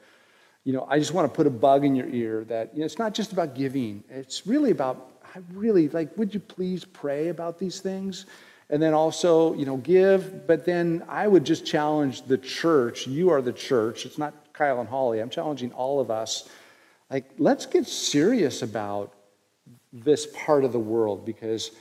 you 0.64 0.74
know, 0.74 0.86
I 0.90 1.00
just 1.00 1.14
want 1.14 1.32
to 1.32 1.36
put 1.36 1.48
a 1.48 1.50
bug 1.50 1.84
in 1.84 1.96
your 1.96 2.08
ear 2.08 2.44
that, 2.46 2.72
you 2.74 2.80
know, 2.82 2.86
it's 2.86 3.00
not 3.00 3.16
just 3.16 3.32
about 3.32 3.56
giving. 3.56 4.04
It's 4.10 4.46
really 4.46 4.70
about, 4.70 5.12
I 5.36 5.40
really, 5.54 5.90
like, 5.90 6.16
would 6.18 6.34
you 6.34 6.40
please 6.40 6.86
pray 6.86 7.30
about 7.30 7.58
these 7.58 7.80
things? 7.80 8.28
And 8.70 8.82
then 8.82 8.94
also, 8.94 9.56
you 9.56 9.66
know, 9.66 9.78
give. 9.78 10.46
But 10.46 10.66
then 10.66 11.04
I 11.10 11.28
would 11.28 11.44
just 11.44 11.66
challenge 11.66 12.24
the 12.24 12.38
church. 12.38 13.08
You 13.08 13.32
are 13.32 13.42
the 13.42 13.54
church. 13.54 14.06
It's 14.06 14.20
not 14.20 14.34
Kyle 14.54 14.80
and 14.80 14.90
Holly. 14.90 15.20
I'm 15.20 15.32
challenging 15.32 15.72
all 15.72 16.00
of 16.00 16.12
us. 16.12 16.48
Like, 17.10 17.26
let's 17.40 17.66
get 17.66 17.88
serious 17.88 18.62
about 18.62 19.14
this 19.92 20.28
part 20.34 20.64
of 20.64 20.72
the 20.72 20.80
world 20.80 21.26
because 21.26 21.72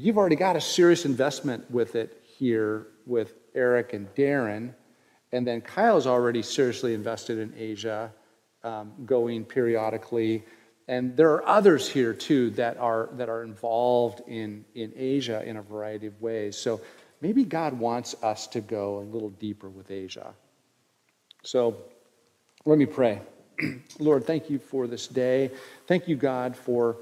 You've 0.00 0.16
already 0.16 0.36
got 0.36 0.54
a 0.54 0.60
serious 0.60 1.04
investment 1.04 1.68
with 1.72 1.96
it 1.96 2.22
here 2.38 2.86
with 3.04 3.34
Eric 3.52 3.94
and 3.94 4.06
Darren. 4.14 4.72
And 5.32 5.44
then 5.44 5.60
Kyle's 5.60 6.06
already 6.06 6.40
seriously 6.40 6.94
invested 6.94 7.38
in 7.38 7.52
Asia. 7.56 8.12
um, 8.64 8.92
going 9.04 9.44
periodically. 9.44 10.44
And 10.88 11.16
there 11.16 11.32
are 11.32 11.46
others 11.46 11.88
here 11.88 12.14
too 12.14 12.50
that 12.50 12.76
are, 12.78 13.08
that 13.12 13.28
are 13.28 13.42
involved 13.42 14.22
in, 14.26 14.64
in 14.74 14.92
Asia 14.96 15.42
in 15.44 15.56
a 15.56 15.62
variety 15.62 16.06
of 16.06 16.20
ways. 16.20 16.56
So 16.56 16.80
maybe 17.20 17.44
God 17.44 17.74
wants 17.74 18.14
us 18.22 18.46
to 18.48 18.60
go 18.60 18.98
a 18.98 19.04
little 19.04 19.30
deeper 19.30 19.68
with 19.68 19.90
Asia. 19.90 20.32
So 21.42 21.76
let 22.64 22.78
me 22.78 22.86
pray. 22.86 23.20
Lord, 23.98 24.24
thank 24.24 24.50
you 24.50 24.58
for 24.58 24.86
this 24.86 25.06
day. 25.08 25.50
Thank 25.86 26.08
you, 26.08 26.16
God, 26.16 26.56
for 26.56 26.96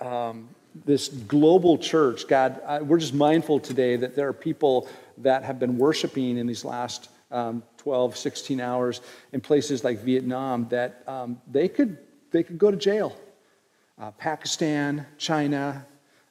um, 0.00 0.48
this 0.84 1.08
global 1.08 1.78
church. 1.78 2.28
God, 2.28 2.60
I, 2.66 2.80
we're 2.82 2.98
just 2.98 3.14
mindful 3.14 3.60
today 3.60 3.96
that 3.96 4.14
there 4.14 4.28
are 4.28 4.32
people 4.32 4.88
that 5.18 5.44
have 5.44 5.58
been 5.58 5.78
worshiping 5.78 6.38
in 6.38 6.46
these 6.46 6.64
last 6.64 7.10
um, 7.30 7.62
12, 7.78 8.16
16 8.16 8.60
hours 8.60 9.00
in 9.32 9.40
places 9.40 9.84
like 9.84 10.00
Vietnam 10.00 10.68
that 10.70 11.02
um, 11.06 11.40
they, 11.50 11.68
could, 11.68 11.98
they 12.30 12.42
could 12.42 12.58
go 12.58 12.70
to 12.70 12.76
jail. 12.76 13.16
Uh, 13.98 14.10
Pakistan, 14.12 15.06
China, 15.18 15.86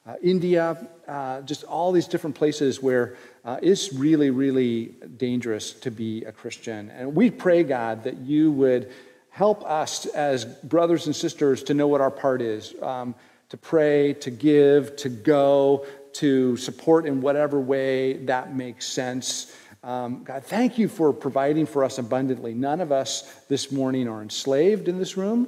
uh, 0.06 0.16
India, 0.24 0.88
uh, 1.08 1.42
just 1.42 1.64
all 1.64 1.92
these 1.92 2.08
different 2.08 2.36
places 2.36 2.82
where 2.82 3.16
uh, 3.46 3.60
it's 3.62 3.94
really, 3.94 4.30
really 4.30 4.96
dangerous 5.18 5.74
to 5.74 5.92
be 5.92 6.24
a 6.24 6.32
Christian. 6.32 6.90
And 6.92 7.16
we 7.16 7.30
pray, 7.30 7.64
God, 7.64 8.04
that 8.04 8.18
you 8.18 8.52
would 8.52 8.92
help 9.30 9.64
us 9.64 10.06
as 10.08 10.46
brothers 10.46 11.06
and 11.06 11.16
sisters 11.16 11.64
to 11.64 11.74
know 11.74 11.88
what 11.88 12.02
our 12.02 12.12
part 12.12 12.42
is 12.42 12.74
um, 12.82 13.14
to 13.50 13.58
pray, 13.58 14.14
to 14.14 14.32
give, 14.32 14.96
to 14.98 15.10
go, 15.10 15.86
to 16.14 16.58
support 16.58 17.06
in 17.06 17.22
whatever 17.22 17.60
way 17.60 18.14
that 18.26 18.56
makes 18.56 18.86
sense. 18.86 19.56
Um, 19.84 20.24
God, 20.24 20.44
thank 20.44 20.78
you 20.78 20.88
for 20.88 21.14
providing 21.14 21.66
for 21.66 21.84
us 21.84 21.98
abundantly. 21.98 22.54
None 22.54 22.82
of 22.82 22.92
us 22.92 23.24
this 23.48 23.72
morning 23.72 24.08
are 24.08 24.22
enslaved 24.22 24.88
in 24.88 24.98
this 24.98 25.16
room. 25.16 25.48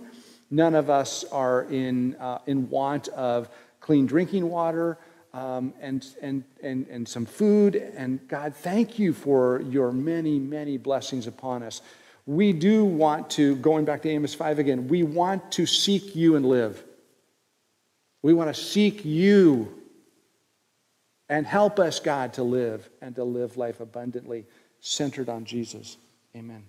None 0.49 0.75
of 0.75 0.89
us 0.89 1.23
are 1.25 1.63
in, 1.63 2.15
uh, 2.15 2.39
in 2.45 2.69
want 2.69 3.07
of 3.09 3.49
clean 3.79 4.05
drinking 4.05 4.49
water 4.49 4.97
um, 5.33 5.73
and, 5.79 6.05
and, 6.21 6.43
and, 6.61 6.87
and 6.87 7.07
some 7.07 7.25
food. 7.25 7.75
And 7.75 8.25
God, 8.27 8.55
thank 8.55 8.99
you 8.99 9.13
for 9.13 9.61
your 9.61 9.91
many, 9.91 10.39
many 10.39 10.77
blessings 10.77 11.27
upon 11.27 11.63
us. 11.63 11.81
We 12.25 12.53
do 12.53 12.85
want 12.85 13.29
to, 13.31 13.55
going 13.57 13.85
back 13.85 14.01
to 14.03 14.09
Amos 14.09 14.33
5 14.33 14.59
again, 14.59 14.87
we 14.87 15.03
want 15.03 15.51
to 15.53 15.65
seek 15.65 16.15
you 16.15 16.35
and 16.35 16.45
live. 16.45 16.83
We 18.23 18.33
want 18.33 18.53
to 18.53 18.61
seek 18.61 19.03
you 19.03 19.81
and 21.29 21.45
help 21.45 21.79
us, 21.79 21.99
God, 21.99 22.33
to 22.33 22.43
live 22.43 22.89
and 23.01 23.15
to 23.15 23.23
live 23.23 23.57
life 23.57 23.79
abundantly 23.79 24.45
centered 24.79 25.29
on 25.29 25.45
Jesus. 25.45 25.97
Amen. 26.35 26.63